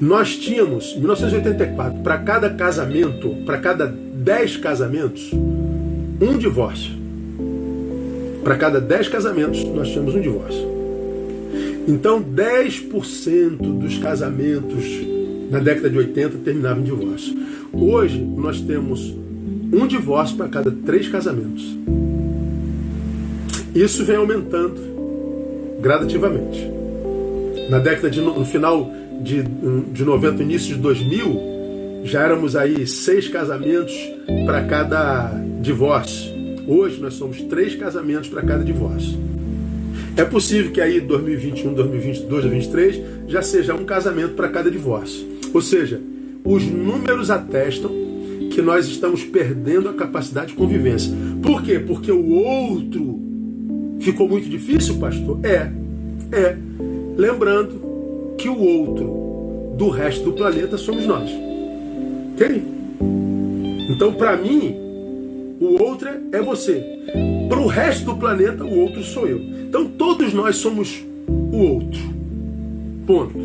[0.00, 6.92] Nós tínhamos, em 1984, para cada casamento, para cada 10 casamentos, um divórcio.
[8.44, 10.68] Para cada 10 casamentos, nós tínhamos um divórcio.
[11.88, 14.84] Então, 10% dos casamentos
[15.50, 17.36] na década de 80 terminavam em divórcio.
[17.72, 19.18] Hoje, nós temos
[19.72, 21.76] um divórcio para cada três casamentos.
[23.74, 24.80] Isso vem aumentando
[25.80, 26.68] gradativamente.
[27.68, 28.90] Na década de no final
[29.22, 29.42] de,
[29.92, 33.94] de 90, início de 2000, já éramos aí seis casamentos
[34.46, 36.32] para cada divórcio.
[36.66, 39.18] Hoje nós somos três casamentos para cada divórcio.
[40.16, 45.26] É possível que aí 2021, 2022, 2023 já seja um casamento para cada divórcio.
[45.54, 46.00] Ou seja,
[46.44, 48.07] os números atestam
[48.58, 51.12] que nós estamos perdendo a capacidade de convivência.
[51.40, 51.78] Por quê?
[51.78, 53.20] Porque o outro
[54.00, 55.38] ficou muito difícil, pastor?
[55.44, 55.70] É,
[56.32, 56.56] é.
[57.16, 61.30] Lembrando que o outro do resto do planeta somos nós.
[62.34, 62.64] Ok?
[63.94, 64.74] Então, para mim,
[65.60, 66.84] o outro é você.
[67.48, 69.38] Para o resto do planeta, o outro sou eu.
[69.38, 72.00] Então, todos nós somos o outro.
[73.06, 73.38] Ponto.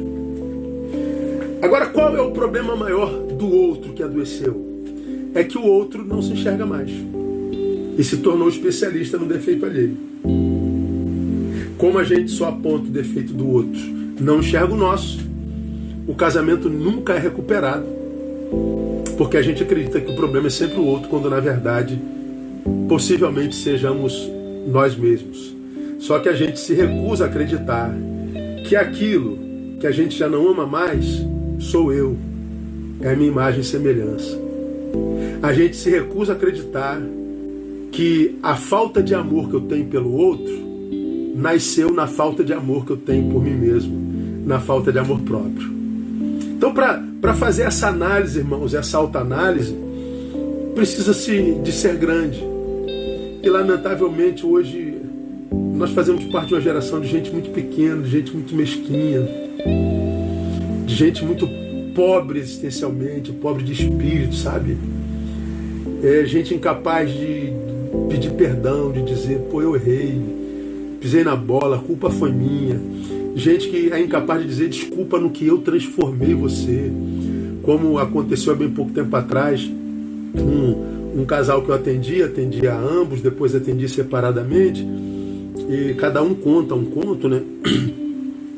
[1.61, 4.62] Agora, qual é o problema maior do outro que adoeceu?
[5.33, 6.91] É que o outro não se enxerga mais
[7.97, 9.97] e se tornou especialista no defeito alheio.
[11.77, 13.79] Como a gente só aponta o defeito do outro,
[14.19, 15.19] não enxerga o nosso,
[16.07, 17.85] o casamento nunca é recuperado,
[19.17, 21.99] porque a gente acredita que o problema é sempre o outro, quando na verdade
[22.87, 24.29] possivelmente sejamos
[24.67, 25.53] nós mesmos.
[25.99, 27.93] Só que a gente se recusa a acreditar
[28.67, 29.37] que aquilo
[29.79, 31.21] que a gente já não ama mais
[31.59, 32.17] sou eu,
[33.01, 34.42] é a minha imagem e semelhança.
[35.41, 37.01] A gente se recusa a acreditar
[37.91, 40.53] que a falta de amor que eu tenho pelo outro
[41.35, 43.93] nasceu na falta de amor que eu tenho por mim mesmo,
[44.45, 45.71] na falta de amor próprio.
[46.55, 49.75] Então, para fazer essa análise, irmãos, essa autoanálise,
[50.73, 52.41] precisa-se de ser grande.
[53.43, 54.95] E, lamentavelmente, hoje,
[55.51, 59.27] nós fazemos parte de uma geração de gente muito pequena, de gente muito mesquinha,
[60.85, 61.45] de gente muito
[61.93, 64.77] pobre existencialmente, pobre de espírito, sabe?
[66.03, 67.53] É gente incapaz de
[68.09, 70.19] pedir perdão, de dizer, pô, eu errei,
[70.99, 72.79] pisei na bola, a culpa foi minha.
[73.35, 76.91] Gente que é incapaz de dizer desculpa no que eu transformei você.
[77.63, 79.61] Como aconteceu há bem pouco tempo atrás,
[80.35, 84.85] um, um casal que eu atendi, atendi a ambos, depois atendi separadamente,
[85.69, 87.41] e cada um conta um conto, né?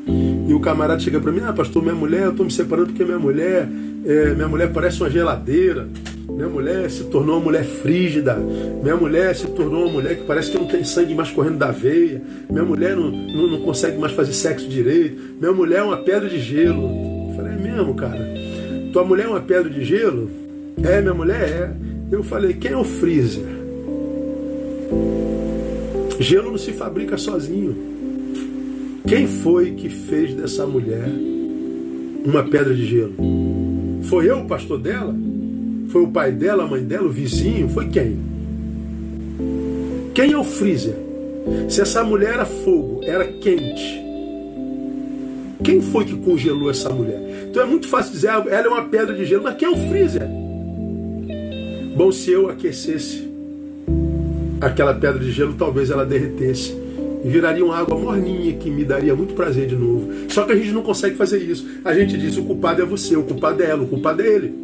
[0.06, 3.04] E o camarada chega para mim, ah, pastor, minha mulher, eu estou me separando porque
[3.04, 3.68] minha mulher,
[4.04, 5.88] é, minha mulher parece uma geladeira.
[6.28, 8.34] Minha mulher se tornou uma mulher frígida.
[8.34, 11.70] Minha mulher se tornou uma mulher que parece que não tem sangue mais correndo da
[11.70, 12.22] veia.
[12.48, 15.20] Minha mulher não, não, não consegue mais fazer sexo direito.
[15.40, 16.90] Minha mulher é uma pedra de gelo.
[17.30, 18.28] Eu falei, é mesmo, cara?
[18.92, 20.30] Tua mulher é uma pedra de gelo?
[20.84, 21.70] É, minha mulher é.
[22.10, 23.44] Eu falei, quem é o freezer?
[26.20, 27.95] Gelo não se fabrica sozinho.
[29.06, 31.08] Quem foi que fez dessa mulher
[32.24, 33.14] uma pedra de gelo?
[34.02, 35.14] Foi eu, o pastor dela?
[35.90, 37.68] Foi o pai dela, a mãe dela, o vizinho?
[37.68, 38.18] Foi quem?
[40.12, 40.96] Quem é o freezer?
[41.68, 44.02] Se essa mulher era fogo, era quente,
[45.62, 47.46] quem foi que congelou essa mulher?
[47.48, 49.70] Então é muito fácil dizer, ah, ela é uma pedra de gelo, mas quem é
[49.70, 50.28] o freezer?
[51.96, 53.30] Bom, se eu aquecesse
[54.60, 56.85] aquela pedra de gelo, talvez ela derretesse
[57.26, 60.08] e viraria uma água morninha que me daria muito prazer de novo.
[60.28, 61.66] Só que a gente não consegue fazer isso.
[61.84, 64.54] A gente diz: o culpado é você, o culpado é ela, o culpado é ele.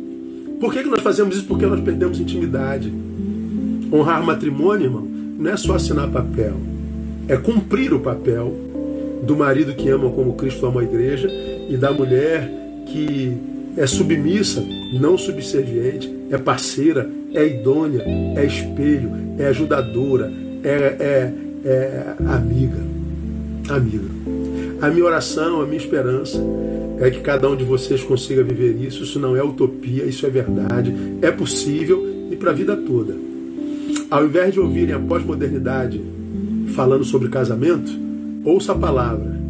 [0.61, 1.47] Por que, que nós fazemos isso?
[1.47, 2.93] Porque nós perdemos intimidade.
[3.93, 6.55] Honrar matrimônio, irmão, não é só assinar papel,
[7.27, 8.55] é cumprir o papel
[9.25, 11.29] do marido que ama como Cristo ama a igreja
[11.69, 12.49] e da mulher
[12.87, 13.37] que
[13.77, 14.65] é submissa,
[15.01, 18.05] não subserviente, é parceira, é idônea,
[18.37, 20.33] é espelho, é ajudadora,
[20.63, 20.69] é,
[21.01, 21.33] é,
[21.65, 22.79] é amiga.
[23.69, 24.05] Amiga.
[24.81, 26.43] A minha oração, a minha esperança
[26.99, 29.05] é que cada um de vocês consiga viver isso.
[29.05, 33.15] Isso não é utopia, isso é verdade, é possível e para a vida toda.
[34.11, 36.01] Ao invés de ouvirem a pós-modernidade
[36.75, 37.93] falando sobre casamento,
[38.45, 39.41] ouça a palavra,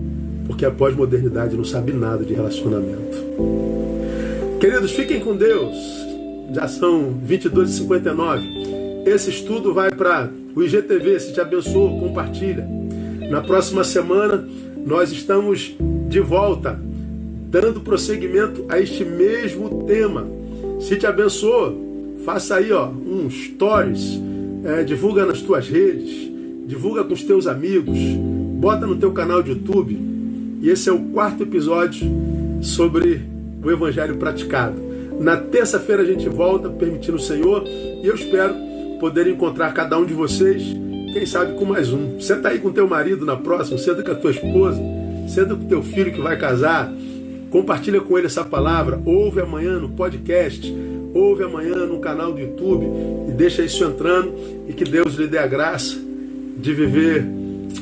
[0.46, 3.16] porque a pós-modernidade não sabe nada de relacionamento.
[4.60, 5.76] Queridos, fiquem com Deus.
[6.54, 8.42] Já são 22h59.
[9.06, 11.20] Esse estudo vai para o IGTV.
[11.20, 12.66] Se te abençoou, compartilha.
[13.30, 14.46] Na próxima semana,
[14.84, 15.74] nós estamos
[16.09, 16.78] de volta
[17.48, 20.26] dando prosseguimento a este mesmo tema.
[20.80, 24.20] Se te abençoou, faça aí ó, um stories,
[24.64, 26.30] é, divulga nas tuas redes,
[26.66, 27.98] divulga com os teus amigos,
[28.59, 29.98] bota no teu canal de YouTube.
[30.62, 32.07] E esse é o quarto episódio
[32.62, 33.20] sobre
[33.62, 34.80] o Evangelho praticado.
[35.20, 38.55] Na terça-feira a gente volta, permitindo o Senhor, e eu espero
[39.03, 40.62] poder encontrar cada um de vocês,
[41.12, 42.20] quem sabe com mais um.
[42.20, 44.80] Senta aí com teu marido na próxima, senta com a tua esposa,
[45.26, 46.88] senta com teu filho que vai casar,
[47.53, 50.74] Compartilha com ele essa palavra, ouve amanhã no podcast,
[51.12, 52.86] ouve amanhã no canal do YouTube
[53.28, 54.32] e deixa isso entrando
[54.66, 55.94] e que Deus lhe dê a graça
[56.57, 57.22] de viver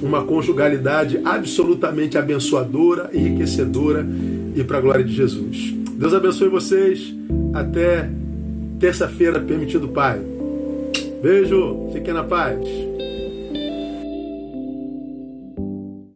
[0.03, 4.05] uma conjugalidade absolutamente abençoadora, enriquecedora
[4.57, 5.73] e para a glória de Jesus.
[5.93, 7.15] Deus abençoe vocês.
[7.55, 8.11] Até
[8.81, 10.40] terça-feira, permitido Pai.
[11.21, 12.59] Beijo, fiquem na paz.